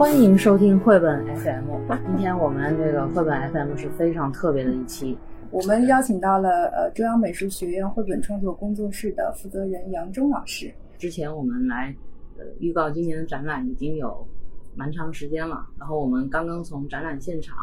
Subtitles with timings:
[0.00, 1.66] 欢迎收听绘本 FM。
[2.06, 5.14] 今天我们这个绘本 FM 是非常特别的一期，
[5.50, 10.72] 我们邀请到了呃中央美术学院绘本创作工作室的负责人杨忠老师。
[10.96, 11.94] 之前我们来
[12.38, 14.26] 呃预告今年的展览已经有
[14.74, 17.54] 蛮长时间了，然后我们刚刚从展览现场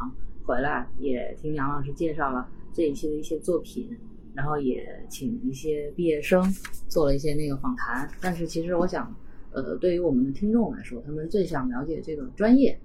[0.45, 3.89] 回来，也听杨老师介绍了这一期的一些作品，
[4.35, 6.43] 然后也请一些毕业生
[6.87, 8.07] 做了一些那个访谈。
[8.21, 9.11] 但是其实我想，
[9.61, 12.77] 呃，对于我们的听众来说，他们最想了解这个专业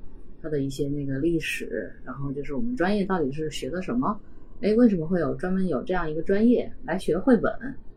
[0.42, 4.18] 它的一些那个历史，然后就是我们专业到底是学的什么？
[4.60, 7.52] 哎，为什么会有专门有这样一个专业来学绘本？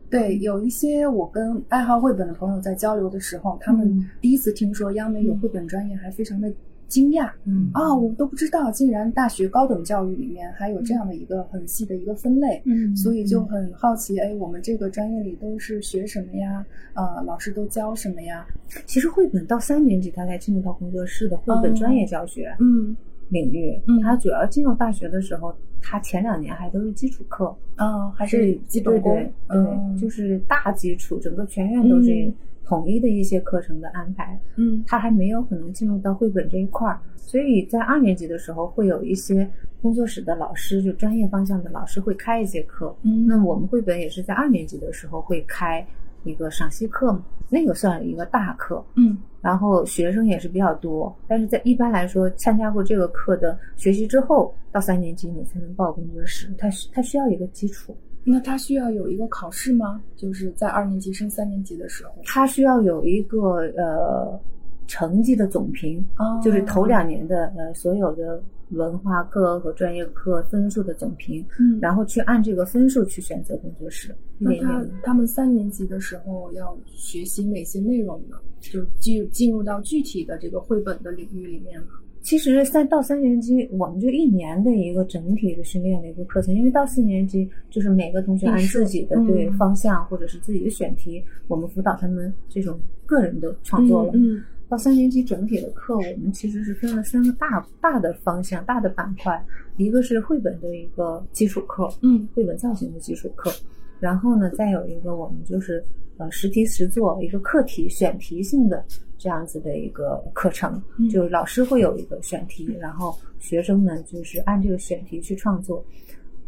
[0.08, 6.52] 对，有一些我跟爱好绘本的朋友在交流的时候，他们第一次听说央美有绘本专业，还非常的
[6.88, 7.30] 惊讶。
[7.44, 12.62] 嗯啊，我都不知道，竟然大学高等教育里面还有这样的一个很细的一个分类。
[12.64, 16.64] 嗯所以就很好奇，哎，我们这个专业里都是学什么呀？
[16.94, 18.46] 呃，老师都教什么呀？
[18.86, 22.96] 其实绘本到三年级，他才进入到工作室的绘本专业教学嗯
[23.28, 23.78] 领域。
[23.86, 32.34] 嗯他主要进入大学的时候，他前两年还都是基础课，啊，还是基本功对对，嗯，就是大基础，整个全院都是嗯
[32.66, 34.38] 统一的一些课程的安排。
[34.56, 34.84] 嗯。
[34.86, 39.48] 他还没有可能进入到绘本这一块儿，所以在二年级的时候会有一些
[39.80, 42.94] 工作室的老师，就专业方向的老师会开一节课。
[43.02, 43.26] 嗯。
[43.26, 45.86] 那我们绘本也是在二年级的时候会开
[46.24, 49.16] 一个赏析课嘛，那个算一个大课，嗯。
[49.40, 57.96] 然后学生也是比较多，但是在一般来说，参加过这个课的学习之后，到三年级你才能报工作室，它需它需要一个基础，
[58.28, 60.02] 那他需要有一个考试吗？
[60.16, 62.10] 就是在二年级升三年级的时候。
[62.24, 63.38] 他需要有一个
[63.76, 64.40] 呃
[64.88, 74.84] 成绩的总评，哦就是头两年的呃所有的文化课和专业课分数的总评，嗯然后去按这个分数去选择工作室，一那他。
[75.04, 78.36] 他们三年级的时候要学习哪些内容呢？
[78.58, 81.86] 就进进入到具体的这个绘本的领域里面了。
[82.26, 92.76] 其实三到三年级，我们就一年的一个整体的训练的一个课程，因为到四年级就是每个同学按自己的嗯对方向或者是自己的选题，我们辅导他们这种
[93.06, 94.10] 个人的创作了。
[94.16, 99.40] 嗯到三年级整体的课，我们其实是分了三个大大的方向、大的板块，
[99.76, 102.26] 一个是绘本的一个基础课，嗯。
[102.34, 103.52] 绘本造型的基础课，
[104.00, 105.80] 然后呢，再有一个我们就是
[106.16, 108.84] 呃实题实做一个课题选题性的
[109.18, 111.08] 这样子的一个课程，嗯。
[111.08, 115.84] 就是老师会有一个选题，然后学生呢就是按这个选题去创作，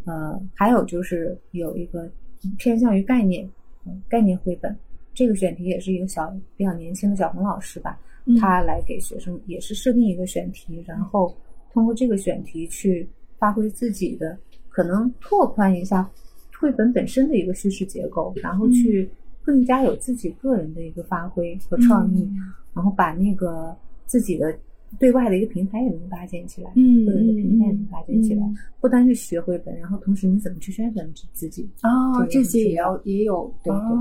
[0.05, 2.09] 呃，还有就是有一个
[2.57, 3.49] 偏向于概念，
[3.85, 4.75] 嗯概念绘本。
[5.13, 11.35] 这个选题也是一个小比较年轻的小红老师吧，嗯他来给学生也是设定一个选题，然后
[11.73, 14.37] 通过这个选题去发挥自己的，
[14.69, 16.09] 可能拓宽一下
[16.57, 19.09] 绘本本身的一个叙事结构，然后去
[19.43, 22.29] 更加有自己个人的一个发挥和创意，
[22.73, 23.75] 然后把那个
[24.05, 24.57] 自己的
[24.97, 33.99] 对外的一个平台也能搭建起来，嗯个人的平台也能搭建起来，嗯不单是学绘本，然后同时你怎么去宣传自自己，啊，这些也要也有对对哦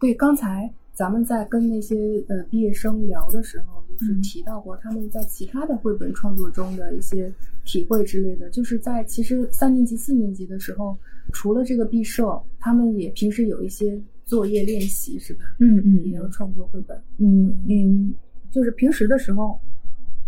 [0.00, 1.96] 对，刚才咱们在跟那些
[2.28, 7.32] 呃毕业生聊的时候，就是嗯提到过他们在其他的绘本创作中的一些
[7.64, 8.50] 体会之类的。
[8.50, 10.96] 就是在其实三年级、四年级的时候，
[11.32, 15.44] 除了这个毕设，他们也平时有一些作业练习，是吧？
[15.60, 17.00] 嗯嗯也要创作绘本。
[17.18, 18.14] 嗯嗯，
[18.50, 19.58] 就是平时的时候，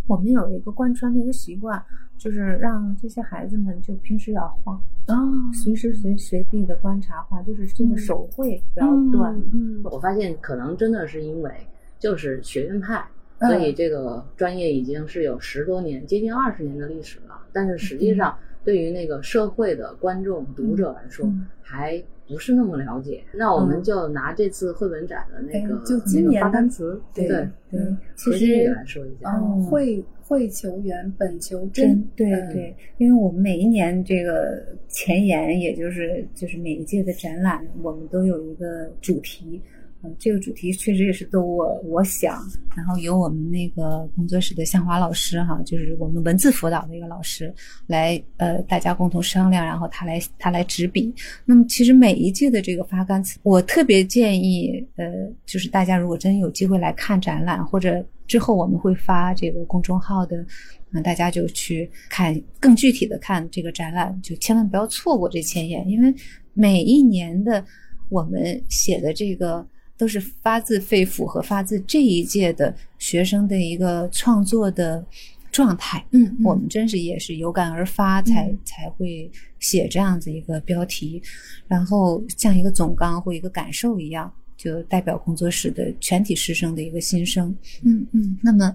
[0.06, 1.84] 我们有一个贯穿的一个习惯，
[2.16, 4.72] 就是让这些孩子们就平时要画，
[5.09, 5.16] 哦，
[5.53, 9.34] 随时随随地的观察画，就是这个手绘不要断。
[9.53, 11.53] 嗯，我发现可能真的是因为
[11.98, 13.04] 就是学院派，
[13.38, 17.34] 嗯所以这个专业已经是有十多年，接近二十年的历史了。
[17.53, 23.22] 但是实际上，对于那个社会的观众、读者来说，嗯还不是那么了解。
[23.33, 27.81] 那我们就拿这次绘本展的那个、哎就今年单词，对对，对，
[28.15, 29.31] 其实来说一下。
[29.37, 39.60] 嗯，会会求圆，本求真对对，因为我们每一年这个前沿，也就是就是每一届的展览，我们都有一个主题。
[40.03, 42.41] 嗯，这个主题确实也是都我我想，
[42.76, 47.53] 然后由我们那个工作室的向华老师哈，就是我们文字辅导的一个老师
[47.86, 51.12] 来呃大家共同商量，然后他来他来执笔。
[51.45, 55.06] 那么其实每一届的这个发刊词，我特别建议呃，
[55.47, 60.45] 就是大家如果真有机会来看展览，或者之后我们会发这个公众号的。
[60.91, 66.15] 那大家就去看更具体的看这个展览，就千万不要错过这前言，因为
[66.54, 67.62] 每一年的
[68.09, 69.66] 我们写的这个
[69.98, 75.04] 都是发自肺腑和发自这一届的学生的一个创作的
[75.50, 76.03] 状态。
[76.12, 81.21] 嗯，嗯我们真是也是有感而发才，嗯才会写这样子一个标题，
[81.66, 87.54] 然后像一个总纲或一个感受一样，就代表工作室的全体师生的一个心声。
[87.83, 88.72] 嗯嗯那么，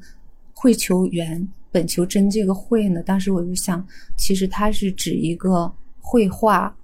[0.53, 3.85] 会求圆，本求真这个会呢，当时我就想，
[4.17, 6.75] 其实它是指一个绘画，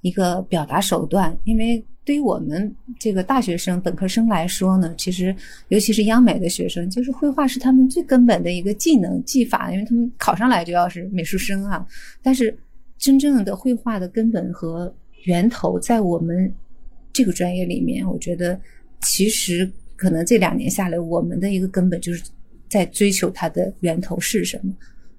[0.00, 1.36] 一个表达手段。
[1.44, 5.34] 因为对于我们这个大学生、本科生来说呢，其实
[5.68, 11.86] 尤其是央美的学生，就是绘画是他们最根本的一个技能、技法，因为他们考上来就要是美术生啊。
[12.22, 12.56] 但是
[12.98, 14.92] 真正的绘画的根本和
[15.24, 16.52] 源头，在我们
[17.12, 18.60] 这个专业里面，我觉得
[19.02, 22.24] 其实可能这两年下来，我们的一个根本就是
[22.68, 24.74] 在追求它的源头是什么。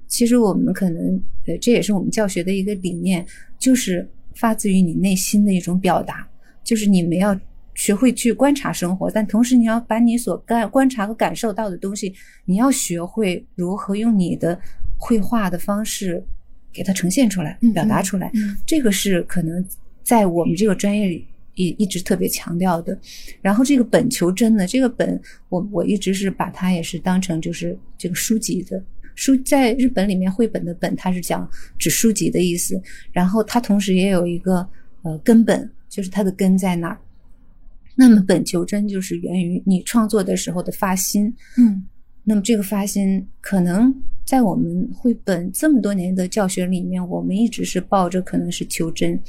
[0.08, 3.26] 其实我们可能，呃，这也是我们教学的一个理念，
[3.58, 6.28] 就是发自于你内心的一种表达，
[6.64, 7.40] 就是你们要
[7.76, 12.14] 学会去观察生活，但同时你要把你所感观察和感受到的东西，
[12.46, 14.60] 你要学会如何用你的
[14.98, 16.24] 绘画的方式
[16.72, 18.32] 给它呈现出来、表达出来。
[18.36, 19.66] 嗯这个是可能
[20.04, 22.98] 在我们这个专业里也一直特别强调的。
[23.42, 25.20] 然后这个本求真呢，这个本
[25.50, 28.84] 我我一直是把它也是当成就是这个书籍的
[29.16, 32.82] 书，在日本里面绘本的本，它是讲指书籍的意思。
[33.12, 34.68] 然后它同时也有一个
[35.04, 36.98] 呃根本，就是它的根在哪儿。
[37.96, 41.84] 那么本求真就是源于你创作的时候的发心，嗯
[42.24, 43.94] 那么这个发心，可能
[44.26, 49.22] 在我们绘本这么多年的教学里面，我们一直是抱着可能是求真，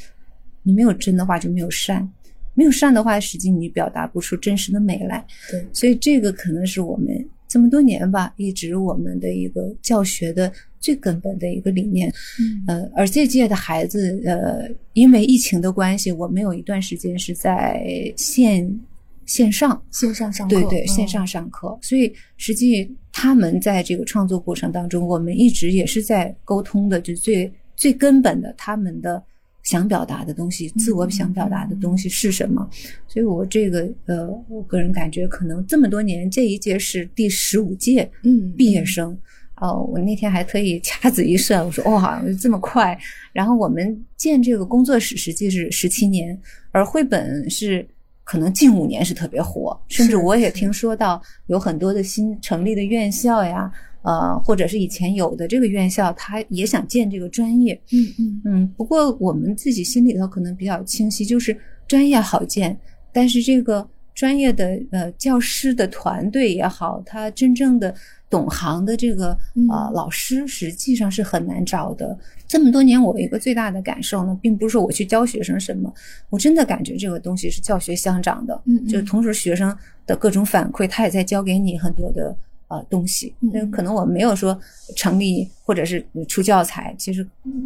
[0.63, 2.09] 你没有真的话就没有善，
[2.55, 5.23] 没有善的话，实际你表达不出真实的美来。
[5.51, 10.51] 对，所以这个可能是我们这么多年吧，一直我们的一个教学的
[10.85, 12.13] 最根本的一个理念。
[12.39, 17.83] 嗯呃，而这届的孩子，呃，因为疫情的关系，我们有一段时间是在
[18.19, 18.81] 线
[19.25, 29.23] 线上，线上上课，对对，嗯线上上课，所以实际他们在这个创作过程当中，我们一直也是在沟通的，就最最根本的他们的
[29.63, 32.69] 想表达的东西，自我想表达的东西是什么。
[33.09, 39.17] 所以我这个呃，我个人感觉，可能这么多年，这一届是第十五届嗯毕业生。
[39.61, 42.99] 哦，我那天还特意掐指一算，我说哇，这么快。
[43.33, 46.39] 然后我们建这个工作室实际是十七年，
[46.73, 47.87] 而绘本是
[48.25, 53.71] 可能近五年是特别火，甚至我也听说到有很多的新成立的院校呀，
[54.03, 57.81] 呃，或者是以前有的这个院校，他也想建这个专业。
[57.93, 61.57] 嗯嗯嗯，不过我们自己心里头可能比较清晰，就是
[61.87, 62.77] 专业好建，
[63.13, 67.95] 但是这个专业的呃教师的团队也好，他真正的
[68.35, 72.19] 懂行的这个嗯呃老师，实际上是很难找的。
[72.49, 75.93] 这么多年，我一个最大的感受呢，并不是说我去教学生什么，
[76.31, 78.61] 我真的感觉这个东西是教学相长的。
[78.65, 82.37] 嗯嗯就同时学生的各种反馈，他也在教给你很多的
[82.67, 83.33] 呃东西。
[83.41, 84.59] 嗯那可能我没有说
[84.97, 87.25] 成立或者是出教材，其实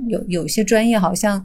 [0.08, 1.42] 有有些专业好像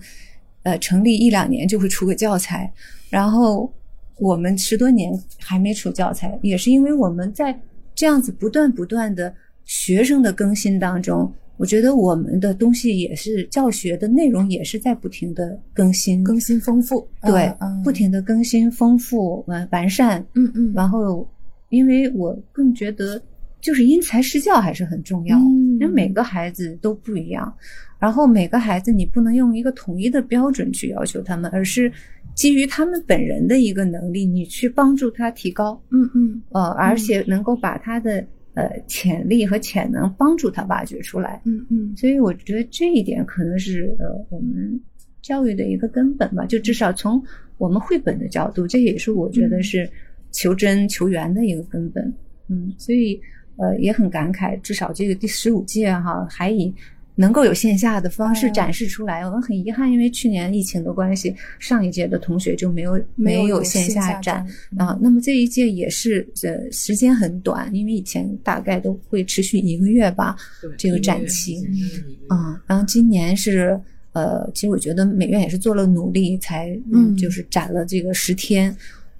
[0.63, 2.69] 呃成立一两年就会出个教材，
[3.09, 3.71] 然后
[4.17, 7.57] 我们十多年还没出教材，也是因为我们在
[7.95, 9.33] 这样子不断不断的
[9.65, 11.31] 学生的更新当中。
[11.57, 20.25] 我觉得我们的东西也是教学的内容也是在不停的更新，更新丰富，对，嗯不，停的更新、丰富、完完善。
[20.33, 21.25] 嗯嗯，然后，
[21.69, 23.21] 因为我更觉得，
[23.61, 25.37] 就是因材施教还是很重要。
[25.37, 27.53] 嗯因为每个孩子都不一样，
[27.99, 31.91] 然后每个孩子你不能用一个统一的标准去要求他们，而是
[32.35, 35.79] 基于他们本人的一个能力，你去帮助他提高。
[35.91, 38.25] 嗯嗯呃，而且能够把他的
[38.55, 41.41] 呃潜力和潜能帮助他挖掘出来。
[41.45, 44.79] 嗯嗯所以我觉得这一点可能是呃我们
[45.21, 47.23] 教育的一个根本吧，就至少从
[47.57, 49.89] 我们绘本的角度，这也是我觉得是
[50.31, 52.13] 求真求圆的一个根本。
[52.49, 53.21] 嗯，所以
[53.57, 56.73] 呃也很感慨，至少这个第十五届哈还以。
[57.15, 64.45] 能够有线下的方式嗯展示出来，我们很遗憾，因为去年疫情的关系，上一届的同学就没有没有有线下展
[64.77, 64.97] 啊。
[65.01, 70.35] 那么这一届也是呃时间很短，因为以前大概都会持续一个月吧。
[70.77, 73.79] 这个展期时间就是一个月嗯，然后今年是
[74.13, 78.65] 呃，其实我觉得美院也是做了努力，才嗯就是展了这个十天，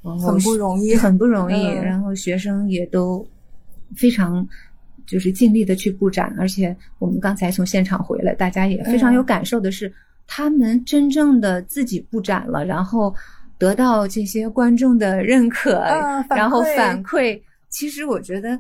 [0.02, 1.68] 然后很不容易很不容易。
[1.68, 3.26] 嗯然后学生也都
[3.96, 4.48] 非常
[5.06, 9.92] 就是尽力的去布展，而且我们刚才从现场回来，大家也非常有嗯感受的是，
[10.28, 13.14] 他们真正的自己布展了，然后
[13.58, 17.40] 得到这些观众的认可，啊然后反馈。
[17.70, 18.60] 其实我觉得。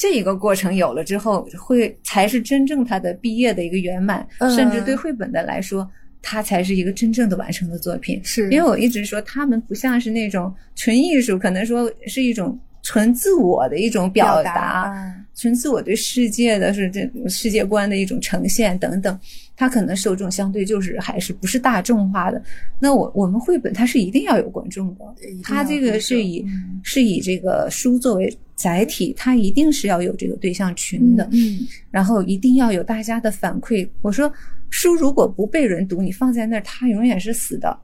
[0.00, 5.90] 这一个过程有了之后，会才是真正他的毕业的一个圆满，嗯甚至对绘本的来说，
[6.22, 8.20] 它才是一个真正的完成的作品。
[8.22, 12.56] 是因为我一直说，他们不像是那种纯艺术，可能说是一种
[12.88, 15.24] 纯自我的一种表达，嗯。
[15.34, 19.20] 纯自我对世界的是这世界观的一种呈现等等，
[19.54, 22.42] 它可能受众相对就是还是不是大众化的。
[22.80, 25.04] 那我我们绘本它是一定要有观众的，
[25.44, 26.42] 它这个是以
[26.82, 31.58] 是以这个书作为载体，它一定是要有这个对象群的，嗯，
[31.90, 33.86] 然后一定要有大家的反馈。
[34.00, 34.32] 我说
[34.70, 37.78] 书如果不被人读，你放在那儿，它永远是死的。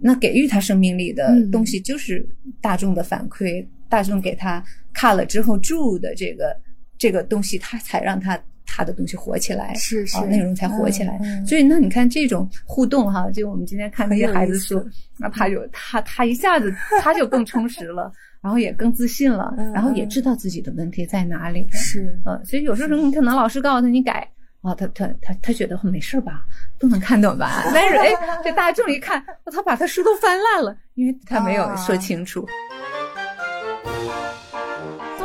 [0.00, 2.26] 那给予它生命力的东西就是
[2.60, 6.56] 大众的反馈，大众给他看了之后注的这个
[6.96, 8.40] 这个东西，他才让他。
[8.72, 11.18] 他的东西火起来，是是内容才火起来。
[11.44, 14.80] 所以那你看这种互动哈，就我们今天看那些孩子说，
[15.18, 21.66] 那他就他他一下子他就更充实了，然后 也更自信了，然后也知道自己的问题在哪里。
[21.72, 24.24] 是，呃，所以有时候你可能老师告诉他你改。
[24.62, 26.44] 啊，他他他他觉得没事吧，
[26.78, 27.64] 都能看懂吧？
[27.74, 28.12] 但是哎，
[28.44, 29.20] 这大众一看，
[29.50, 32.42] 他把他书都翻烂了，因为他没有说清楚。
[32.42, 32.48] 做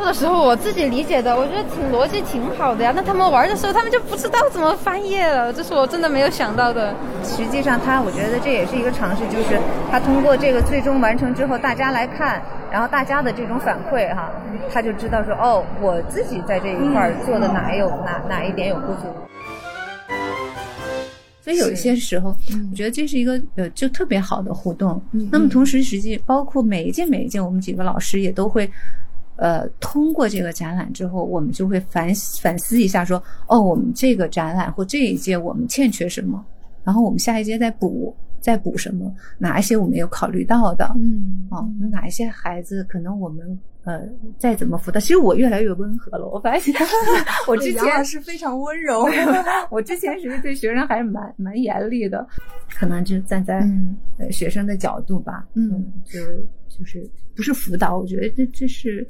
[0.06, 2.94] 的时候我自己理解的，我觉得挺逻辑挺好的呀。
[2.96, 6.94] 那他们玩的时候，他们就不知道怎么翻页了，这是我真的没有想到的。
[7.24, 9.60] 实际上，他我觉得这也是一个尝试，就是
[9.92, 14.32] 他通过这个最终完成之后，大家来看，然后大家的这种反馈哈，
[14.72, 19.08] 他就知道说哦，我自己在这一块做的哪有哪哪一点有不足。
[21.42, 22.36] 所以有一些时候，
[22.72, 25.00] 我觉得这是一个呃，就特别好的互动。
[25.32, 28.68] 那么同时，实际包括每一届每一届，我们几个老师也都会，
[29.38, 36.44] 呃，通过这个展览之后，我们就会反反思一下，说哦，我们这个展览或这一届我们欠缺什么，
[36.84, 43.60] 然后我们下一届再补再补什么，哪一些我没有考虑到的，嗯，啊，哪一些孩子可能我们。
[43.86, 44.02] 呃，
[44.40, 46.28] 再怎么辅导，其实我越来越温和了。
[46.28, 46.74] 我发现，
[47.48, 49.08] 我之前是非常温柔。
[49.70, 52.28] 我之前其实对学生还是蛮蛮严厉的，
[52.80, 53.60] 可能就站在
[54.18, 56.20] 呃学生的角度吧，嗯，就
[56.78, 59.08] 就是不是辅导，我觉得这这是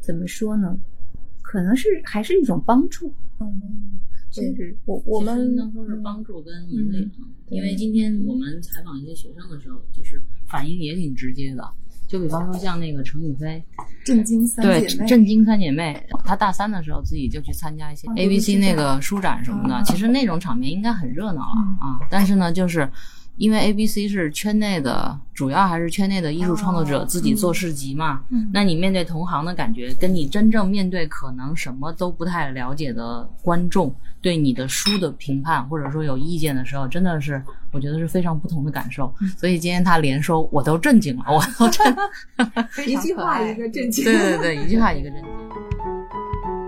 [0.00, 0.76] 怎么说呢？
[1.42, 3.12] 可能是还是一种帮助。
[3.38, 3.60] 嗯，
[4.30, 7.10] 就是我我们能说是帮助跟引领，
[7.50, 11.62] 因为今天我们采访一些学生的时候，就是反应也挺直接的。
[12.08, 13.60] 就比方说像那个程宇飞，
[14.04, 21.98] 震惊三姐妹，震惊三姐妹，她大三的时候自己就去参加一些 A B C 那个书展什么的，其实那种场面应该很热闹了啊。
[22.08, 22.88] 但是呢，就是
[23.36, 28.22] 因为 A B C 是圈内的，主要还是圈内的艺术创作者自己做市集嘛。
[28.30, 33.94] 嗯那你面对同行的感觉，跟你真正面对可能什么都不太了解的观众。
[34.22, 37.40] 对你的书的评判，或者说有意见的时候，真的是
[37.70, 39.14] 我觉得是非常不同的感受。
[39.36, 41.96] 所以今天他连说，我都震惊了，我都震，
[42.88, 45.30] 一句话一个震惊，对对对，一句话一个震惊。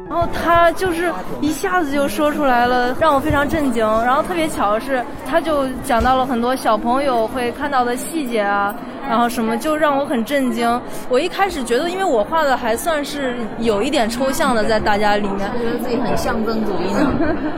[0.08, 3.84] 然后他就是一下子就说出来了，让我非常震惊。
[4.04, 8.74] 然后特别巧的是，他就讲到了很多小朋友会看到的细节啊，
[9.06, 10.80] 然后什么就让我很震惊。
[11.10, 17.12] 我一开始觉得，因为我画的还算是有一点抽象的，在大家里面，觉得自己很象征主义呢。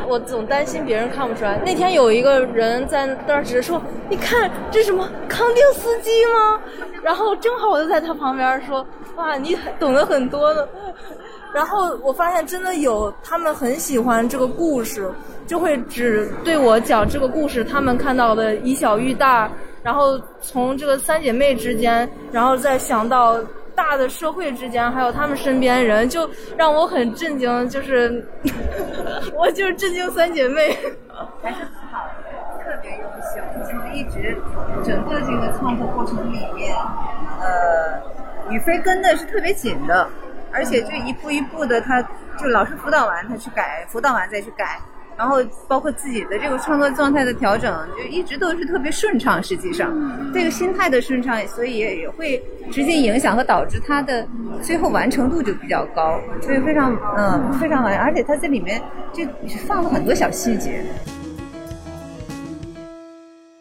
[0.08, 1.60] 我总担心别人看不出来。
[1.64, 3.80] 那天有一个人在那儿指着说
[4.10, 6.58] ：“你看这什么康定斯基吗？”
[7.00, 10.68] 然后正好我就在他旁边说：“哇，你懂得很多的。”
[11.52, 15.10] 然后我发现真的有他们很喜欢这个故事，
[15.46, 19.50] 就会只对我讲这个故事，他们看到的以小遇大，
[19.82, 23.36] 然后从这个三姐妹之间，然后再想到
[23.74, 28.24] 大的社会之间，还有他们身边人，就让我很震惊，就是
[29.34, 30.78] 我就是震惊三姐妹，
[31.42, 32.06] 还是很好，
[32.62, 33.04] 特别优
[33.34, 34.36] 秀，就是一直
[34.84, 36.76] 整个这个创作过程里面，
[37.40, 38.00] 呃，
[38.50, 40.08] 宇飞跟的是特别紧的。
[40.52, 42.02] 而且就一步一步的，他
[42.38, 44.78] 就老师辅导完他去改，辅导完再去改，
[45.16, 45.36] 然后
[45.68, 49.42] 包括自己的这个创作状态的调整，就一直都是特别顺畅。
[49.42, 49.92] 实际上，
[50.32, 54.26] 这个心态的顺畅，所以也也会直接影响和导致他的
[54.62, 58.80] 最后完成度就比较高，所以非常嗯非常完，而且他在里面
[59.12, 59.24] 就
[59.66, 60.82] 放了很多小细节。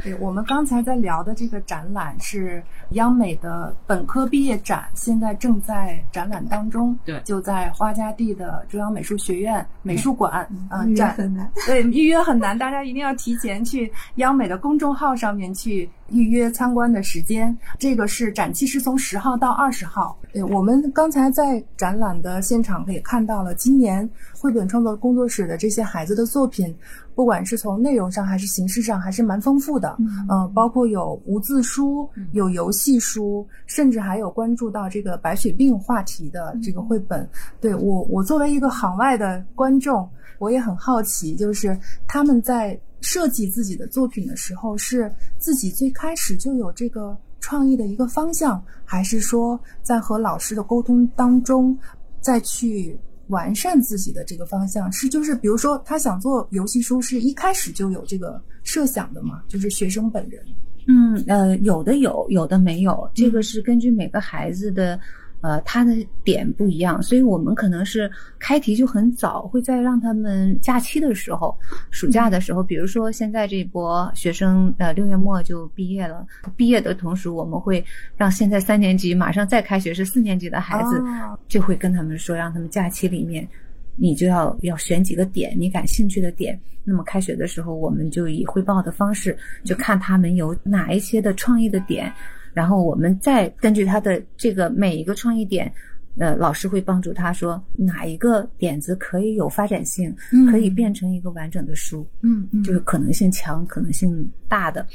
[0.01, 6.98] 对我们刚才在聊的这个展览是央美的本科毕业展，现在正在展览当中。
[7.03, 10.48] 对，就在花家地的中央美术学院美术馆。
[10.72, 11.51] 嗯，展很难。
[11.65, 17.56] 对，预约很难，大家一定要提前去央美的公众号上面去预约参观的时间。
[17.78, 20.18] 这个是展期是从十号到二十号。
[20.32, 24.08] 对，我们刚才在展览的现场也看到了今年
[24.39, 26.75] 绘本创作工作室的这些孩子的作品。
[27.16, 29.98] 不管是从内容上还是形式上，还是蛮丰富的。
[30.30, 37.28] 嗯，包括有无字书，有游戏书，甚至还有关注到这个白血病话题的这个绘本。
[37.60, 51.77] 对我，我作为一个行外的观众，我也很好奇，就是他们在设计自己的作品的时候，是自己最开始就有这个创意的一个方向，还是说在和老师的沟通当中
[52.20, 54.91] 再去完善自己的这个方向？
[54.91, 59.41] 是就是比如说他想做游戏书，是一开始就有这个设想的吗？
[59.48, 60.44] 就是学生本人。
[60.88, 65.00] 嗯，呃，有的有，有的没有，这个是根据每个孩子的。
[65.41, 65.93] 呃，他的
[66.24, 71.58] 点不一样，所以我们可能是开题就很早，会在让他们假期的时候、
[71.91, 76.27] 暑假的时候，比如说现在这波学生，呃，六月末就毕业了，
[76.58, 77.81] 毕业的同时，我们会
[78.17, 81.01] 让现在三年级马上再开学是四年级的孩子，
[81.48, 83.48] 就会跟他们说，让他们假期里面，
[83.96, 92.12] 你就要要选几个点，你感兴趣的点，那么开学的时候，我们就以汇报的方式，就看他们有哪一些的创意的点。
[92.60, 95.72] 然后我们再根据他的这个每一个创意点，
[96.18, 100.13] 呃，老师会帮助他说哪一个点子可以有发展性，
[100.51, 104.86] 可以变成一个完整的书，嗯嗯，就是可能性强、可能性大的。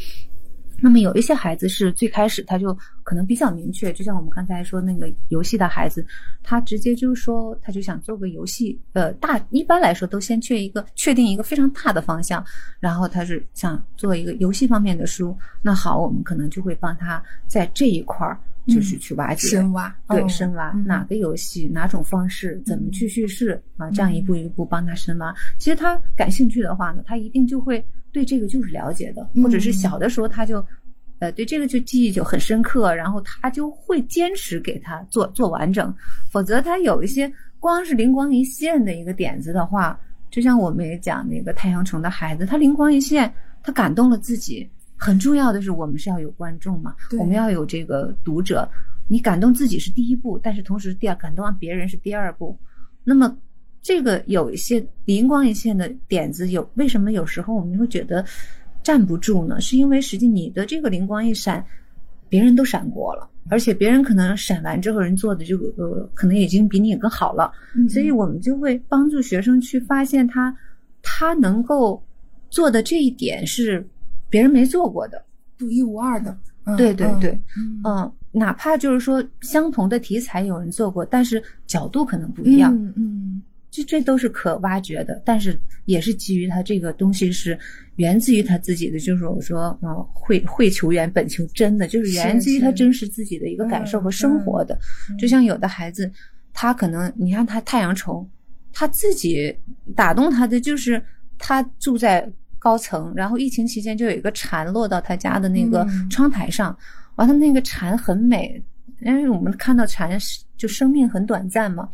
[0.80, 6.04] 那么有一些孩子是最开始他就可能比较明确，就像我们刚才说那个游戏的孩子，
[6.42, 12.44] 他直接就是说他就想做个游戏，呃，大一般来说都先确一个确定一个非常大的方向，
[12.80, 15.36] 然后他是想做一个游戏方面的书。
[15.62, 25.34] 那好，我们可能就会帮他在这一块儿就是去挖掘、深挖，对，深挖哪个游戏、哪种方式、怎么去叙事啊，这样一步一步帮他深挖。
[25.58, 27.84] 其实他感兴趣的话呢，他一定就会。
[28.14, 30.64] 对这个就是了解的，或者是小的时候他就，
[31.18, 35.92] 呃，对这个就记忆就很深刻，然后他就会坚持给他做做完整。
[36.30, 39.98] 否则他有一些光是灵光一现的一个点子的话，
[40.30, 44.70] 就像我们也讲那个太阳城的孩子，他灵光一现，他感动了自己。
[44.96, 48.70] 很重要的是，我们是要有观众嘛，我们要有这个读者。
[49.08, 52.56] 你感动自己是第一步，但是同时第二感动别人是第二步。
[53.02, 53.36] 那么。
[53.84, 58.24] 这个有一些灵光一现的点子，有为什么有时候我们会觉得
[58.82, 59.60] 站不住呢？
[59.60, 61.62] 是因为实际你的这个灵光一闪，
[62.30, 67.52] 别人都闪过了，而且别人可能闪完之后人做的就呃可能已经比你更好了，
[67.90, 70.56] 所以我们就会帮助学生去发现他
[71.02, 72.02] 他能够
[72.48, 73.86] 做的这一点是
[74.30, 75.22] 别人没做过的，
[75.58, 76.34] 独一无二的。
[76.78, 77.38] 对对对，
[77.84, 83.42] 嗯，哪怕就是说相同的题材有人做过，但是角度可能不一样，嗯。
[83.74, 87.58] 这这都是可挖掘的，但是也是基于他这个东西是
[87.96, 94.78] 源自于他自己的，就是我说，嗯，会会求缘本求真的，就是源自于他真实自己的一个感受和生活的。
[95.18, 96.08] 就像有的孩子，
[96.52, 98.24] 他可能你看他太阳虫，
[98.72, 99.52] 他自己
[99.96, 101.02] 打动他的就是
[101.36, 106.78] 他住在高层，然后疫情期间就有一个蝉落到他家的那个窗台上，
[107.16, 108.62] 完了那个蝉很美，
[109.00, 110.16] 因为我们看到蝉
[110.56, 111.88] 就生命很短暂嘛。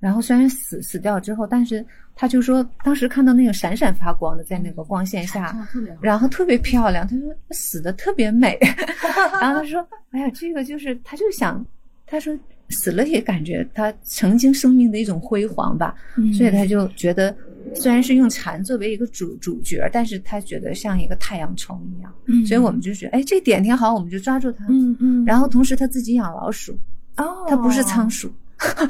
[0.00, 1.84] 然后虽然死死掉之后，但是
[2.16, 5.54] 他就说当时看到那个闪闪发光的，在那个光线下，
[6.00, 7.06] 然后特别漂亮。
[7.06, 8.58] 他说死的特别美
[9.40, 11.64] 然后他说：“哎呀，这个就是他就想，
[12.06, 12.36] 他说
[12.70, 15.94] 死了也感觉他曾经生命的一种辉煌吧。
[16.36, 17.36] 所以他就觉得，
[17.74, 22.12] 虽然是用蝉作为一个主主角，但是他觉得像一个太阳虫一样。
[22.46, 24.64] 所以我们就觉得，哎，这点挺好，我们就抓住他。
[24.68, 25.24] 嗯嗯。
[25.26, 26.72] 然后同时他自己养老鼠，
[27.18, 28.32] 哦，他不是仓鼠。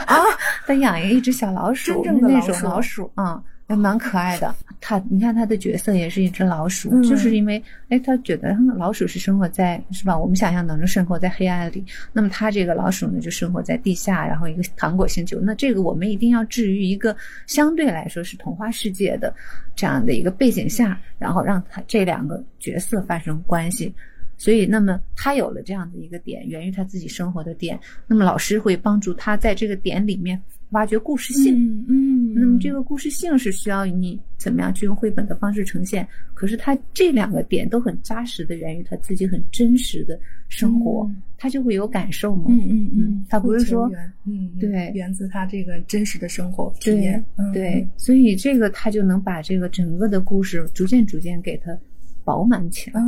[0.06, 0.16] 啊，
[0.66, 4.54] 他养一只小老鼠，那种老鼠啊，还蛮可爱的。
[4.80, 10.16] 他，你看他的角色也是一只老鼠，就是因为，哎，他觉得老鼠是生活在，是吧？
[10.16, 15.38] 我们想象当中生活在黑暗里，那么他这个老鼠呢，就生活在地下，然后一个糖果星球。
[15.42, 17.14] 那这个我们一定要置于一个
[17.46, 19.32] 相对来说是童话世界的
[19.76, 23.94] 这样的一个背景下，然后让他这两个角色发生关系。
[24.40, 27.78] 所以，那么他有了这样的一个点，源于他自己生活的点。
[28.06, 31.54] 那么老师会帮助他在这个点里面挖掘故事性。
[31.90, 36.08] 嗯，那么这个故事性是需要你怎么样去用绘本的方式呈现？
[36.32, 42.46] 可是他这两个点都很扎实的源于他自己很真实的生活，他就会有感受嘛。
[42.48, 43.90] 嗯嗯嗯，他不是说，
[44.24, 47.22] 嗯，对，源自他这个真实的生活体验。
[47.52, 51.78] 对，所以这个他就能把这个整个的故事逐渐逐渐给他。
[52.24, 53.00] 饱满起来，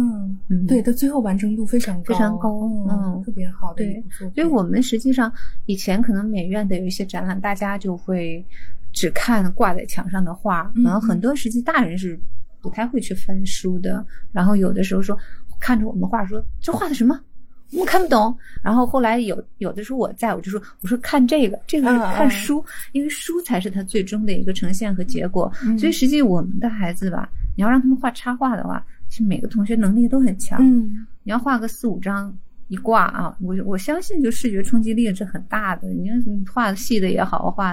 [0.48, 2.50] 嗯，对，它最后完成度非常高，非常高，
[2.88, 3.84] 嗯，特别好的。
[3.84, 5.32] 对，所以我们实际上
[5.66, 8.44] 以前可能美院的有一些展览，大家就会
[8.92, 12.18] 只看挂在墙上的画，然后很多实际大人是
[12.60, 14.04] 不太会去翻书的。
[14.32, 15.16] 然后有的时候说
[15.60, 17.20] 看着我们画说这画的什么，
[17.72, 18.36] 我看不懂。
[18.62, 25.52] 然后后来有有的时候我在我就说我说看这个，这个是看书，因为书才是它最终的一个呈现和结果。
[25.78, 28.84] 所以实际我们的孩子吧，你要让他们画插画的话。
[29.14, 32.34] 是每个同学能力都很强，嗯，你要画个四五张
[32.68, 35.88] 一挂啊，我我相信就视觉冲击力是很大的。
[35.88, 36.10] 你
[36.50, 37.72] 画细的也好，画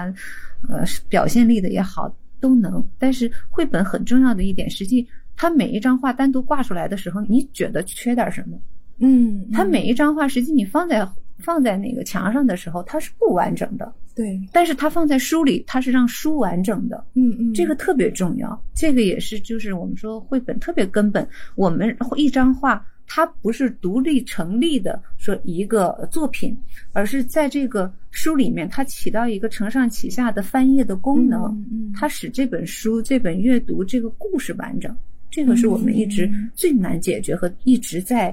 [0.68, 2.86] 呃表现力的也好，都能。
[2.98, 8.58] 但是绘本很重要的一点，实际它每一张画单独挂出来的时候，你觉得缺点什么？
[8.98, 13.90] 嗯，它每一张画实际你放在放在那个墙上的时候，它是不完整的。
[14.20, 18.62] 对，但是它放在书里，它是让书完整的，嗯嗯，这个特别重要。
[18.74, 22.84] 这个也是就是我们说绘本特别根本，我们一张画。
[23.12, 26.56] 它不是独立成立的说一个作品，
[26.92, 34.96] 而是在这个书里面，它起到一个承上启下的翻页的功能，它使这本书、这本阅读这个故事完整。
[35.28, 38.32] 这个是我们一直最难解决和一直在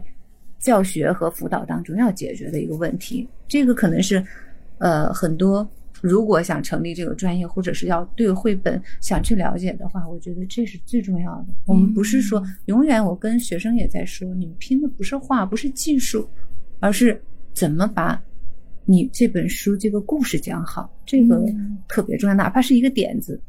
[0.59, 3.27] 教学和辅导当中要解决的一个问题。
[3.47, 4.23] 这个可能是
[4.77, 5.67] 呃很多。
[6.01, 11.47] 如果想成立这个专业，或者是要对绘本想去了解的话，我觉得这是最重要的。
[11.65, 16.29] 我们不是说永远，我跟学生也在说，你们拼的不是画，不是技术，
[16.79, 17.19] 而是
[17.53, 18.21] 怎么把
[18.85, 21.43] 你这本书这个故事讲好，这个
[21.87, 22.33] 特别重要。
[22.33, 23.41] 哪怕是一个点子，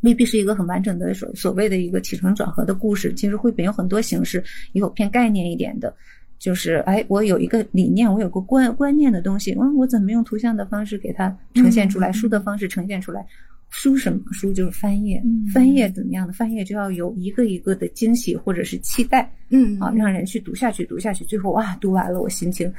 [0.00, 3.12] 未必是一个很完整的所所谓的一个起承转合的故事。
[3.14, 5.94] 其实绘本有很多形式，也有偏概念一点的。
[6.38, 13.26] 就是哎，我有一个理念，我有个观观念的东西，嗯，我怎么用图像的方式给它呈现出来，书的方式呈现出来，
[13.70, 15.22] 书什么书就是翻页，
[15.52, 22.72] 翻页怎么样的翻页就要有一个一个的惊喜或者是期待，嗯啊，让人去读下去，读下去，最后哇，读完了我心情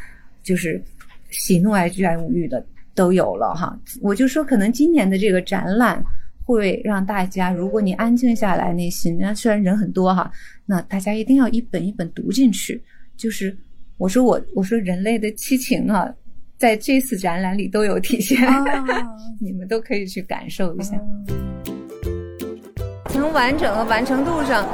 [0.44, 0.82] 就是
[1.32, 3.78] 喜怒哀居爱无欲的都有了哈。
[4.02, 6.02] 我就说，可能今年的这个展览
[6.46, 10.32] 会让大家，如果你安静下来，内心那虽然人很多哈，
[10.66, 12.82] 那大家一定要一本一本读进去。
[13.18, 13.58] 就是
[13.98, 16.08] 我说我我说人类的七情啊，
[16.58, 18.38] 在这次展览里都有体现，
[19.42, 20.96] 你们都可以去感受一下。
[23.10, 24.68] 从完整和完成度上，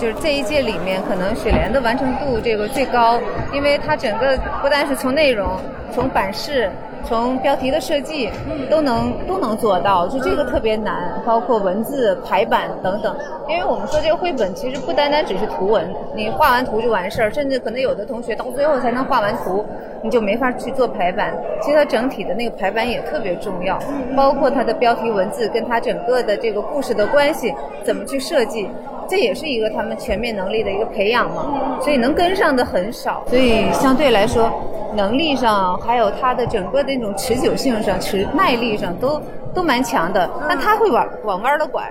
[0.00, 3.20] 就是这一届里面可能雪莲的完成度这个最高，
[3.52, 5.60] 因为它整个不但是从内容，
[5.92, 6.70] 从版式。
[7.04, 8.30] 从标题的设计
[8.70, 13.16] 都能都能做到，就这个特别难，包括文字排版等等。
[13.48, 19.64] 因为我们说这个绘本其实不单单只是图文，你画完图就完事儿，甚至可能有的同学到最后才能画完图，
[20.02, 21.34] 你就没法去做排版。
[21.62, 23.78] 其实它整体的那个排版也特别重要，
[24.14, 28.68] 包括它的标题文字跟它整个的这个故事的关系怎么去设计。
[29.08, 34.50] 这也是一个他们全面能力的一个培养嘛，所以能跟上的很少，所以相对来说，
[34.94, 39.20] 能力上还有他的整个的那种持久性上、持耐力上都
[39.54, 40.28] 都蛮强的。
[40.48, 41.90] 但他会往往弯的拐，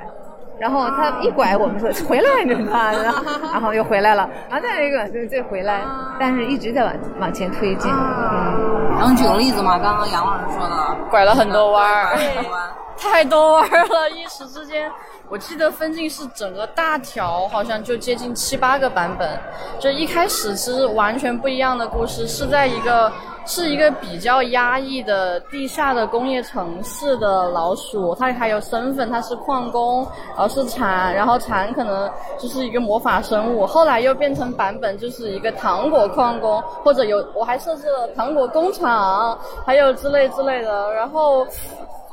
[0.60, 2.94] 然后他一拐，我们说回来你看，
[3.54, 5.82] 然后又回来了，然后再一个就再回来，
[6.20, 7.92] 但是一直在往往前推进。
[7.92, 12.18] 嗯，然后举个例子嘛，刚刚杨老师说的，拐了很多弯儿，
[12.98, 14.92] 太多弯了，一时之间。
[15.30, 19.38] 我记得分镜是整个大条，好像就接近七八个版本。
[19.78, 23.12] 就一开始其实完全不一样的故事，是在一个
[23.48, 30.06] 是一个比较压抑的地下的工业城市的老鼠，它还有身份，它是矿工，
[30.36, 33.66] 然后是蝉，然后蝉可能就是一个魔法生物。
[33.66, 40.94] 后来又变成版本，就是一个糖果矿工，或者有我还设置了糖果工厂，还有之类之类的。
[40.94, 41.48] 然后。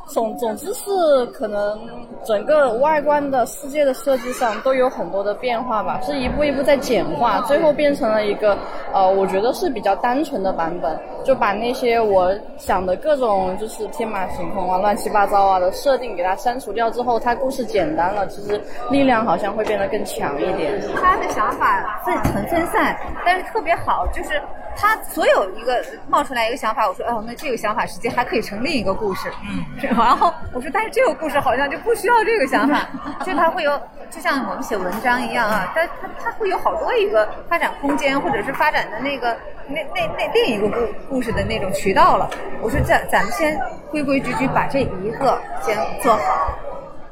[0.07, 1.79] 总总之是可能
[2.25, 8.57] 整个外观的世界的设计上都有很多的变化吧，是一步一步在简化，最后变成了一个
[8.93, 20.81] 呃，我觉得是比较单纯的版本，就把那些我想的各种就是天马行空啊、乱七八糟啊的设定给它删除掉之后，它故事简单了，其实力量好像会变得更强一点。
[21.01, 24.41] 他的想法分很分散，但是特别好，就是
[24.77, 29.94] 他所有一个冒出来一个想法，我说哦，那这个想法实际还可以成另一个故事，嗯。
[29.97, 32.87] 然后我说，但是这个故事好像就不需要这个想法，
[33.25, 33.81] 就它会有，
[34.11, 39.37] 就像我们写文章一样啊，它它它会有好多一个发展空间，或者是发展的那个
[39.69, 42.29] 那那那另一个故故事的那种渠道了。
[42.61, 43.59] 我说，咱咱们先
[43.91, 46.49] 规规矩矩把这一个先做好。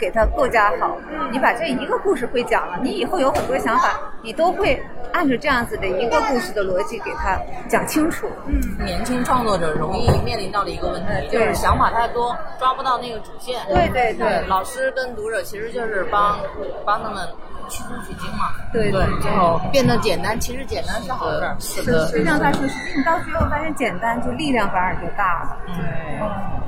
[0.03, 0.97] 给它构架好，
[1.31, 7.39] 你把这一个故事会讲了，你以后有很多想法，你都会按照这样子的一个故事的逻辑给它
[7.69, 8.29] 讲清楚。
[8.49, 13.61] 嗯，年轻创作者容易面临到的一个问题就是想法太多，抓不到那个主线。
[13.69, 16.37] 对对对，老师跟读者其实就是帮
[16.85, 17.25] 帮他们
[17.69, 18.51] 去粗取经嘛。
[18.73, 21.81] 对对，最后变得简单，其实简单是好事。
[21.81, 25.57] 是的，就像他说，实际你到最后发现简单，就力量反而就大了。
[25.69, 26.62] 对。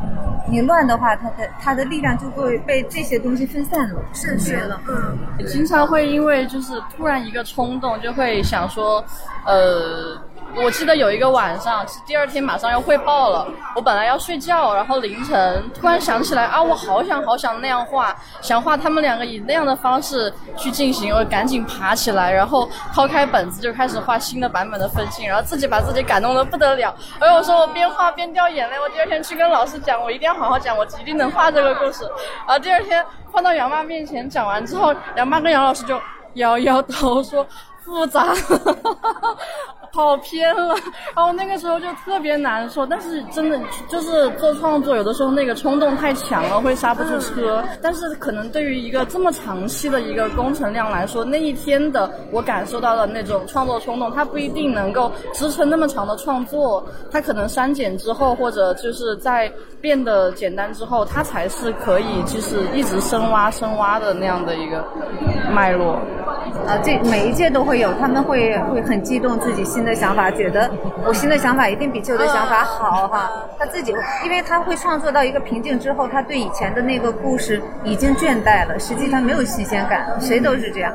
[0.49, 4.81] 你乱的话，它的它的力量就会被这些东西分散了，是是了。
[4.89, 9.05] 嗯，经常会因为就是突然一个冲动，就会想说，
[9.47, 10.19] 呃。
[10.57, 13.47] 我记得有一个晚上，是第二天马上要汇报了。
[13.75, 21.12] 我本来要睡觉，然后凌晨突然想起来啊，我好想好想那样画，想画他们两个以那样的方式去进行。
[21.12, 26.95] 我赶紧爬起来，然后抛开本子就开始画新的版本的分镜，然后自己把自己感动的不得了。
[27.19, 32.05] 而我说我边画边掉眼泪，我第二天去跟老师讲，我一定要好好讲，我一定能画这个故事。
[32.47, 36.01] 然后第二天放到杨妈面前讲完之后，杨妈跟杨老师就
[36.35, 37.45] 摇摇头说
[37.85, 38.29] 复杂。
[39.95, 40.75] 跑偏了，
[41.15, 42.85] 然后那个时候就特别难受。
[42.85, 47.63] 但是真的就是做创作，有的时候那个冲动太强了，会刹不住车。
[47.81, 56.85] 但是可能对于一个这么长期的一个工程量来说，那一天的我感受到的那种创作冲动，它不一定能够支撑那么长的创作。
[57.13, 64.85] 它可能删减之后，或者就是在变得简单之后，它才是可以就是一直深挖深挖的那样的一个
[65.53, 66.01] 脉络。
[66.67, 70.70] 啊，这每一届都会有，他们会会很激动，自己新的想法，觉得
[71.05, 73.31] 我新的想法一定比旧的想法好哈。
[73.59, 73.94] 他自己，
[74.25, 80.92] 因为他会创作到一个瓶颈之后，他对以前的那个故事已经倦怠了，实际上没有新鲜感，谁都是这样。